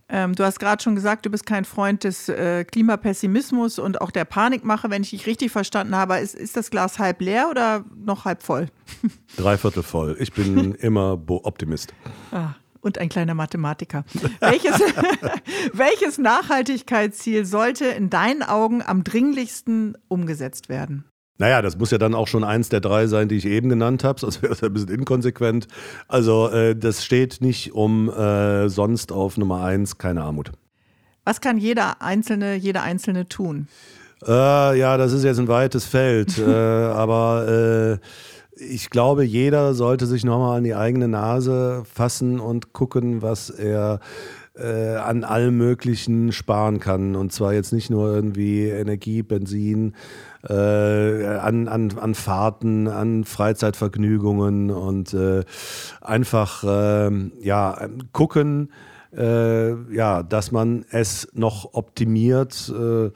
Ähm, 0.09 0.35
du 0.35 0.45
hast 0.45 0.61
gerade 0.61 0.81
schon 0.81 0.95
gesagt, 0.95 1.27
du 1.27 1.31
bist 1.31 1.47
kein 1.47 1.65
Freund 1.65 2.05
des 2.05 2.29
äh, 2.29 2.65
Klimapessimismus 2.65 3.79
und 3.81 4.01
auch 4.01 4.13
der 4.13 4.25
Panikmache. 4.25 4.89
Wenn 4.89 5.03
ich 5.03 5.11
dich 5.11 5.27
richtig 5.27 5.51
verstanden 5.51 5.97
habe, 5.97 6.19
ist, 6.19 6.35
ist 6.35 6.57
das 6.57 6.71
Glas 6.71 7.01
halb 7.01 7.21
leer 7.21 7.49
oder 7.51 7.85
noch 7.97 8.25
halb 8.25 8.43
voll? 8.43 8.67
Dreiviertel 9.37 9.83
voll. 9.83 10.17
Ich 10.21 10.33
bin 10.33 10.75
immer 10.81 11.21
Optimist. 11.29 11.93
Ah 12.31 12.55
und 12.83 12.99
ein 12.99 13.09
kleiner 13.09 13.35
Mathematiker. 13.35 14.05
welches, 14.41 14.75
welches 15.73 16.19
Nachhaltigkeitsziel 16.19 17.47
sollte 17.47 17.87
in 17.87 18.11
deinen 18.11 18.43
Augen 18.43 18.83
am 18.83 19.05
dringlichsten 19.05 19.97
umgesetzt 20.09 20.69
werden? 20.69 21.05
Naja, 21.39 21.63
das 21.63 21.79
muss 21.79 21.91
ja 21.91 21.99
dann 21.99 22.15
auch 22.15 22.29
schon 22.29 22.45
eins 22.45 22.69
der 22.69 22.81
drei 22.81 23.07
sein, 23.07 23.29
die 23.29 23.37
ich 23.37 23.47
eben 23.47 23.69
genannt 23.69 24.05
habe, 24.05 24.21
sonst 24.21 24.43
wäre 24.43 24.53
es 24.53 24.63
ein 24.63 24.73
bisschen 24.73 24.91
inkonsequent. 24.91 25.67
Also 26.09 26.49
äh, 26.51 26.77
das 26.77 27.05
steht 27.05 27.41
nicht 27.41 27.73
um 27.73 28.11
äh, 28.11 28.69
sonst 28.69 29.13
auf 29.13 29.37
Nummer 29.37 29.65
eins 29.65 29.99
keine 29.99 30.23
Armut. 30.23 30.53
Was 31.25 31.41
kann 31.41 31.57
jeder 31.59 32.03
Einzelne, 32.03 32.55
jeder 32.55 32.83
Einzelne 32.83 33.29
tun? 33.29 33.69
Äh, 34.27 34.79
ja, 34.79 34.97
das 34.97 35.13
ist 35.13 35.25
jetzt 35.25 35.39
ein 35.39 35.49
weites 35.49 35.85
Feld, 35.85 36.39
äh, 36.47 36.51
aber 36.51 37.99
äh, 37.99 38.07
ich 38.57 38.91
glaube, 38.91 39.25
jeder 39.25 39.75
sollte 39.75 40.07
sich 40.07 40.25
nochmal 40.25 40.59
an 40.59 40.65
die 40.65 40.75
eigene 40.75 41.09
Nase 41.09 41.83
fassen 41.93 42.39
und 42.39 42.73
gucken, 42.73 43.23
was 43.23 43.51
er 43.51 44.01
äh, 44.55 44.97
an 44.97 45.25
allem 45.25 45.57
Möglichen 45.57 46.33
sparen 46.33 46.79
kann. 46.79 47.17
Und 47.17 47.33
zwar 47.33 47.55
jetzt 47.55 47.73
nicht 47.73 47.91
nur 47.91 48.15
irgendwie 48.15 48.67
Energie, 48.69 49.23
Benzin, 49.23 49.95
äh, 50.49 51.27
an, 51.27 51.69
an, 51.69 51.99
an 51.99 52.15
Fahrten, 52.15 52.89
an 52.89 53.25
Freizeitvergnügungen 53.25 54.71
und 54.71 55.15
äh, 55.15 55.45
einfach 56.01 56.65
äh, 56.65 57.11
ja, 57.41 57.89
gucken, 58.13 58.71
äh, 59.17 59.95
ja, 59.95 60.23
dass 60.23 60.53
man 60.53 60.85
es 60.91 61.29
noch 61.33 61.75
optimiert, 61.75 62.73
äh, 62.75 63.11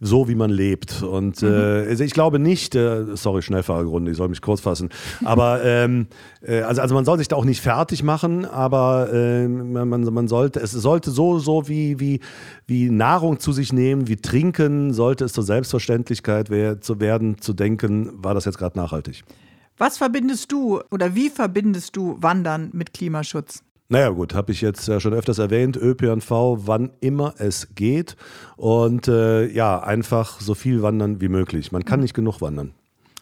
so 0.00 0.28
wie 0.28 0.34
man 0.34 0.50
lebt. 0.50 1.02
Und 1.02 1.42
äh, 1.42 1.46
mhm. 1.46 1.88
also 1.88 2.04
ich 2.04 2.12
glaube 2.12 2.38
nicht, 2.38 2.74
äh, 2.74 3.16
sorry, 3.16 3.42
Schnellfahrergrunde, 3.42 4.10
ich 4.10 4.16
soll 4.16 4.28
mich 4.28 4.42
kurz 4.42 4.60
fassen, 4.60 4.90
aber 5.24 5.62
ähm, 5.64 6.06
äh, 6.42 6.60
also, 6.60 6.82
also 6.82 6.94
man 6.94 7.04
soll 7.04 7.18
sich 7.18 7.28
da 7.28 7.36
auch 7.36 7.44
nicht 7.44 7.60
fertig 7.60 8.02
machen, 8.02 8.44
aber 8.44 9.08
man, 9.48 10.02
man 10.02 10.28
sollte, 10.28 10.60
es 10.60 10.72
sollte 10.72 11.10
so, 11.10 11.38
so 11.38 11.68
wie, 11.68 12.00
wie, 12.00 12.20
wie 12.66 12.90
Nahrung 12.90 13.38
zu 13.38 13.52
sich 13.52 13.72
nehmen, 13.72 14.08
wie 14.08 14.16
Trinken, 14.16 14.92
sollte 14.92 15.24
es 15.24 15.32
zur 15.32 15.44
Selbstverständlichkeit 15.44 16.50
wär, 16.50 16.80
zu 16.80 17.00
werden, 17.00 17.40
zu 17.40 17.52
denken, 17.52 18.10
war 18.22 18.34
das 18.34 18.44
jetzt 18.44 18.58
gerade 18.58 18.78
nachhaltig. 18.78 19.24
Was 19.76 19.98
verbindest 19.98 20.52
du 20.52 20.80
oder 20.90 21.14
wie 21.14 21.30
verbindest 21.30 21.96
du 21.96 22.16
Wandern 22.20 22.70
mit 22.72 22.94
Klimaschutz? 22.94 23.62
Naja 23.94 24.08
gut, 24.08 24.34
habe 24.34 24.50
ich 24.50 24.60
jetzt 24.60 24.88
ja 24.88 24.98
schon 24.98 25.14
öfters 25.14 25.38
erwähnt, 25.38 25.76
ÖPNV, 25.76 26.28
wann 26.66 26.90
immer 26.98 27.34
es 27.38 27.76
geht. 27.76 28.16
Und 28.56 29.06
äh, 29.06 29.46
ja, 29.46 29.80
einfach 29.84 30.40
so 30.40 30.56
viel 30.56 30.82
wandern 30.82 31.20
wie 31.20 31.28
möglich. 31.28 31.70
Man 31.70 31.84
kann 31.84 32.00
nicht 32.00 32.12
genug 32.12 32.40
wandern. 32.40 32.74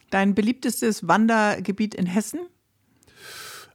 Dein 0.08 0.34
beliebtestes 0.34 1.06
Wandergebiet 1.06 1.94
in 1.94 2.06
Hessen? 2.06 2.40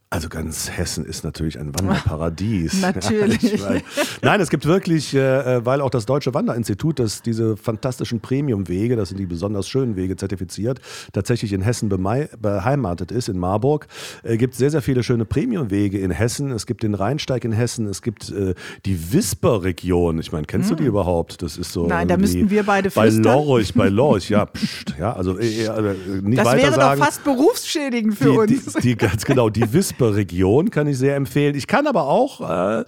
Also 0.09 0.29
ganz 0.29 0.71
Hessen 0.71 1.03
ist 1.03 1.25
natürlich 1.25 1.59
ein 1.59 1.77
Wanderparadies. 1.77 2.79
natürlich. 2.81 3.59
Ja, 3.59 3.75
Nein, 4.21 4.39
es 4.39 4.49
gibt 4.49 4.65
wirklich, 4.65 5.13
äh, 5.13 5.65
weil 5.65 5.81
auch 5.81 5.89
das 5.89 6.05
Deutsche 6.05 6.33
Wanderinstitut, 6.33 6.99
das 6.99 7.21
diese 7.21 7.57
fantastischen 7.57 8.21
Premiumwege, 8.21 8.95
das 8.95 9.09
sind 9.09 9.17
die 9.17 9.25
besonders 9.25 9.67
schönen 9.67 9.97
Wege 9.97 10.15
zertifiziert, 10.15 10.79
tatsächlich 11.11 11.51
in 11.51 11.61
Hessen 11.61 11.89
beheimatet 11.89 13.11
ist, 13.11 13.27
in 13.27 13.37
Marburg, 13.37 13.87
äh, 14.23 14.37
gibt 14.37 14.55
sehr, 14.55 14.71
sehr 14.71 14.81
viele 14.81 15.03
schöne 15.03 15.25
Premiumwege 15.25 15.99
in 15.99 16.11
Hessen. 16.11 16.51
Es 16.51 16.65
gibt 16.67 16.83
den 16.83 16.93
Rheinsteig 16.93 17.43
in 17.43 17.51
Hessen, 17.51 17.85
es 17.87 18.01
gibt 18.01 18.29
äh, 18.29 18.53
die 18.85 19.11
Wisper-Region. 19.11 20.19
Ich 20.19 20.31
meine, 20.31 20.45
kennst 20.45 20.69
hm. 20.69 20.77
du 20.77 20.83
die 20.83 20.87
hm. 20.87 20.93
überhaupt? 20.93 21.41
Das 21.41 21.57
ist 21.57 21.73
so. 21.73 21.85
Nein, 21.85 22.07
da 22.07 22.15
müssten 22.15 22.49
wir 22.49 22.63
beide 22.63 22.91
Bei 22.91 23.09
Lorch, 23.09 23.73
bei 23.73 23.89
Lorch, 23.89 24.29
ja, 24.29 24.45
pst, 24.45 24.95
ja, 24.97 25.11
also 25.11 25.37
äh, 25.37 25.65
äh, 25.65 25.95
nicht 26.21 26.39
das 26.39 26.45
weiter 26.45 26.63
wäre 26.63 26.75
sagen. 26.75 26.99
doch 27.01 27.05
fast 27.05 27.25
berufsschädigend 27.25 28.17
für 28.17 28.47
die, 28.47 28.55
uns. 28.55 28.73
Die, 28.75 28.81
die, 28.81 28.95
ganz 28.95 29.25
genau, 29.25 29.49
die 29.49 29.73
Wisper 29.73 29.96
Region 30.05 30.69
kann 30.71 30.87
ich 30.87 30.97
sehr 30.97 31.15
empfehlen. 31.15 31.55
Ich 31.55 31.67
kann 31.67 31.87
aber 31.87 32.03
auch 32.07 32.41
äh, 32.41 32.83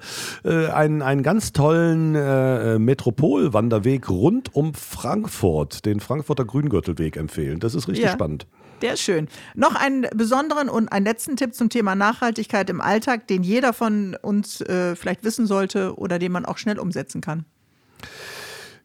äh, 0.46 0.68
einen, 0.70 1.02
einen 1.02 1.24
ganz 1.24 1.52
tollen 1.54 2.16
äh, 2.16 2.80
Metropolwanderweg 2.80 4.10
rund 4.10 4.54
um 4.56 4.74
Frankfurt, 4.74 5.86
den 5.86 6.00
Frankfurter 6.00 6.46
Grüngürtelweg 6.46 7.18
empfehlen. 7.18 7.60
Das 7.60 7.76
ist 7.76 7.88
richtig 7.88 8.06
Ja. 8.06 8.12
spannend. 8.12 8.48
Der 8.82 8.94
ist 8.94 9.02
schön. 9.02 9.28
Noch 9.56 9.76
einen 9.76 10.08
besonderen 10.16 10.70
und 10.70 10.90
einen 10.90 11.06
letzten 11.06 11.36
Tipp 11.36 11.54
zum 11.54 11.70
Thema 11.70 11.96
Nachhaltigkeit 11.96 12.70
im 12.70 12.80
Alltag, 12.80 13.28
den 13.28 13.44
jeder 13.44 13.74
von 13.74 14.16
uns 14.22 14.62
äh, 14.62 14.96
vielleicht 14.96 15.24
wissen 15.26 15.48
sollte 15.48 15.98
oder 15.98 16.18
den 16.18 16.32
man 16.32 16.46
auch 16.46 16.58
schnell 16.58 16.80
umsetzen 16.80 17.20
kann. 17.20 17.44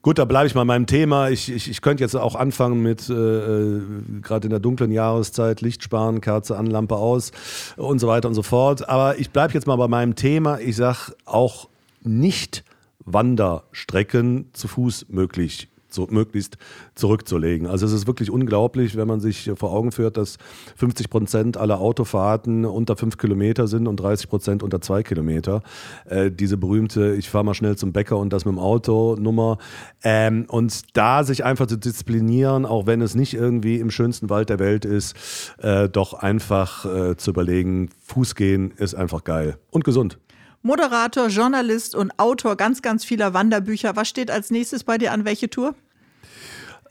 Gut, 0.05 0.19
da 0.19 0.25
bleibe 0.25 0.45
ich 0.45 0.53
mal 0.53 0.61
in 0.61 0.67
meinem 0.67 0.85
Thema. 0.85 1.29
Ich, 1.31 1.51
ich, 1.51 1.67
ich 1.67 1.81
könnte 1.81 2.03
jetzt 2.03 2.15
auch 2.15 2.35
anfangen 2.35 2.83
mit, 2.83 3.09
äh, 3.09 3.13
äh, 3.13 3.81
gerade 4.21 4.45
in 4.45 4.51
der 4.51 4.59
dunklen 4.59 4.91
Jahreszeit, 4.91 5.61
Licht 5.61 5.81
sparen, 5.81 6.21
Kerze 6.21 6.59
an, 6.59 6.67
Lampe 6.67 6.95
aus 6.95 7.31
und 7.75 7.97
so 7.97 8.07
weiter 8.07 8.27
und 8.27 8.35
so 8.35 8.43
fort. 8.43 8.87
Aber 8.87 9.17
ich 9.17 9.31
bleibe 9.31 9.55
jetzt 9.55 9.65
mal 9.65 9.77
bei 9.77 9.87
meinem 9.87 10.13
Thema. 10.13 10.59
Ich 10.59 10.75
sage 10.75 11.15
auch 11.25 11.69
nicht 12.03 12.63
Wanderstrecken 12.99 14.51
zu 14.53 14.67
Fuß 14.67 15.07
möglich 15.09 15.69
so 15.95 16.07
möglichst 16.09 16.57
zurückzulegen. 16.93 17.67
Also 17.67 17.85
es 17.85 17.93
ist 17.93 18.07
wirklich 18.07 18.29
unglaublich, 18.29 18.95
wenn 18.95 19.07
man 19.07 19.19
sich 19.19 19.51
vor 19.55 19.71
Augen 19.71 19.91
führt, 19.91 20.17
dass 20.17 20.37
50 20.75 21.09
Prozent 21.09 21.57
aller 21.57 21.79
Autofahrten 21.79 22.65
unter 22.65 22.95
fünf 22.95 23.17
Kilometer 23.17 23.67
sind 23.67 23.87
und 23.87 23.99
30 23.99 24.29
Prozent 24.29 24.63
unter 24.63 24.81
zwei 24.81 25.03
Kilometer. 25.03 25.63
Äh, 26.05 26.31
diese 26.31 26.57
berühmte, 26.57 27.15
ich 27.15 27.29
fahre 27.29 27.45
mal 27.45 27.53
schnell 27.53 27.75
zum 27.77 27.93
Bäcker 27.93 28.17
und 28.17 28.31
das 28.31 28.45
mit 28.45 28.53
dem 28.53 28.59
Auto 28.59 29.15
Nummer. 29.15 29.57
Ähm, 30.03 30.45
und 30.49 30.95
da 30.97 31.23
sich 31.23 31.43
einfach 31.43 31.67
zu 31.67 31.77
disziplinieren, 31.77 32.65
auch 32.65 32.85
wenn 32.85 33.01
es 33.01 33.15
nicht 33.15 33.33
irgendwie 33.33 33.79
im 33.79 33.91
schönsten 33.91 34.29
Wald 34.29 34.49
der 34.49 34.59
Welt 34.59 34.85
ist, 34.85 35.15
äh, 35.59 35.89
doch 35.89 36.13
einfach 36.13 36.85
äh, 36.85 37.15
zu 37.17 37.31
überlegen, 37.31 37.89
Fuß 38.03 38.35
gehen 38.35 38.71
ist 38.77 38.95
einfach 38.95 39.23
geil 39.23 39.57
und 39.71 39.83
gesund. 39.83 40.19
Moderator, 40.61 41.27
Journalist 41.27 41.93
und 41.93 42.17
Autor 42.17 42.55
ganz, 42.55 42.81
ganz 42.81 43.05
vieler 43.05 43.35
Wanderbücher. 43.35 43.95
Was 43.95 44.09
steht 44.09 44.31
als 44.31 44.49
nächstes 44.49 44.83
bei 44.83 44.97
dir 44.97 45.11
an? 45.11 45.23
Welche 45.23 45.47
Tour? 45.47 45.75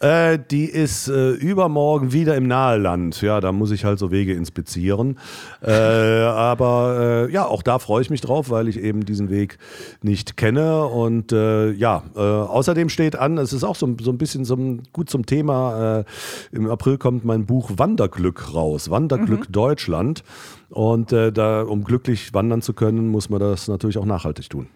Äh, 0.05 0.39
die 0.51 0.67
ist 0.67 1.09
äh, 1.09 1.31
übermorgen 1.31 2.13
wieder 2.13 2.37
im 2.37 2.47
Naheland. 2.47 3.23
Ja, 3.23 3.41
da 3.41 3.53
muss 3.53 3.71
ich 3.71 3.87
halt 3.87 3.99
so 3.99 4.11
Wege 4.11 4.35
inspizieren. 4.35 5.19
Äh, 5.63 5.71
aber 5.73 7.27
äh, 7.29 7.33
ja, 7.33 7.47
auch 7.47 7.63
da 7.63 7.79
freue 7.79 8.03
ich 8.03 8.11
mich 8.11 8.21
drauf, 8.21 8.51
weil 8.51 8.69
ich 8.69 8.79
eben 8.79 9.07
diesen 9.07 9.31
Weg 9.31 9.57
nicht 10.03 10.37
kenne. 10.37 10.85
Und 10.85 11.33
äh, 11.33 11.71
ja, 11.71 12.03
außerdem 12.15 12.91
steht 12.91 13.17
an, 13.17 13.39
es 13.39 13.55
ist 13.55 13.65
auch 13.65 13.77
so, 13.77 13.97
so 13.99 14.11
ein 14.11 14.19
bisschen 14.19 14.45
so 14.45 14.57
ein, 14.57 14.83
gut 14.93 15.09
zum 15.09 15.25
Thema. 15.25 16.05
Im 16.53 16.71
April 16.71 16.99
kommt 16.99 17.25
mein 17.25 17.47
Buch 17.47 17.71
Wanderglück 17.77 18.55
raus. 18.55 18.91
Wanderglück 18.91 19.47
Deutschland. 19.51 20.23
Und 20.69 21.13
da, 21.13 21.63
um 21.63 21.85
glücklich 21.85 22.35
wandern 22.35 22.61
zu 22.61 22.75
können, 22.75 23.09
muss 23.09 23.31
man 23.31 23.41
das 23.41 23.69
natürlich 23.69 23.99
auch 23.99 24.07
nachhaltig 24.07 24.51
tun. 24.51 24.67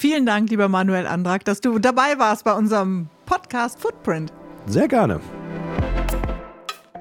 Vielen 0.00 0.26
Dank, 0.26 0.48
lieber 0.50 0.68
Manuel 0.68 1.08
Andrak, 1.08 1.44
dass 1.44 1.60
du 1.60 1.80
dabei 1.80 2.20
warst 2.20 2.44
bei 2.44 2.52
unserem 2.52 3.08
Podcast 3.26 3.80
Footprint. 3.80 4.32
Sehr 4.66 4.86
gerne. 4.86 5.18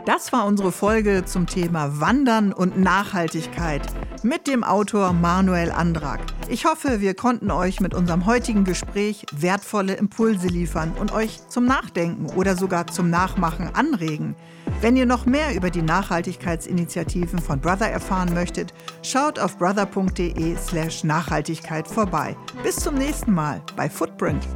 Das 0.08 0.32
war 0.32 0.46
unsere 0.46 0.72
Folge 0.72 1.26
zum 1.26 1.48
Thema 1.48 2.00
Wandern 2.00 2.54
und 2.54 2.80
Nachhaltigkeit 2.80 3.82
mit 4.24 4.48
dem 4.48 4.64
Autor 4.64 5.12
Manuel 5.12 5.70
Andrak. 5.70 6.22
Ich 6.48 6.64
hoffe, 6.64 7.02
wir 7.02 7.14
konnten 7.14 7.52
euch 7.52 7.82
mit 7.82 7.94
unserem 7.94 8.26
heutigen 8.26 8.64
Gespräch 8.64 9.26
wertvolle 9.34 9.96
Impulse 9.96 10.48
liefern 10.48 10.94
und 10.98 11.12
euch 11.12 11.46
zum 11.50 11.66
Nachdenken 11.66 12.28
oder 12.38 12.56
sogar 12.56 12.88
zum 12.88 13.10
Nachmachen 13.10 13.70
anregen. 13.76 14.38
Wenn 14.80 14.96
ihr 14.96 15.06
noch 15.06 15.26
mehr 15.26 15.54
über 15.54 15.72
die 15.72 15.82
Nachhaltigkeitsinitiativen 15.82 17.40
von 17.40 17.60
Brother 17.60 17.90
erfahren 17.90 18.34
möchtet, 18.34 18.74
schaut 19.04 19.40
auf 19.40 19.58
brother.de 19.58 20.56
slash 20.56 21.04
Nachhaltigkeit 21.04 21.86
vorbei. 21.86 22.38
Bis 22.64 22.78
zum 22.78 22.96
nächsten 22.96 23.34
Mal 23.34 23.62
bei 23.76 23.90
Footprint. 23.90 24.48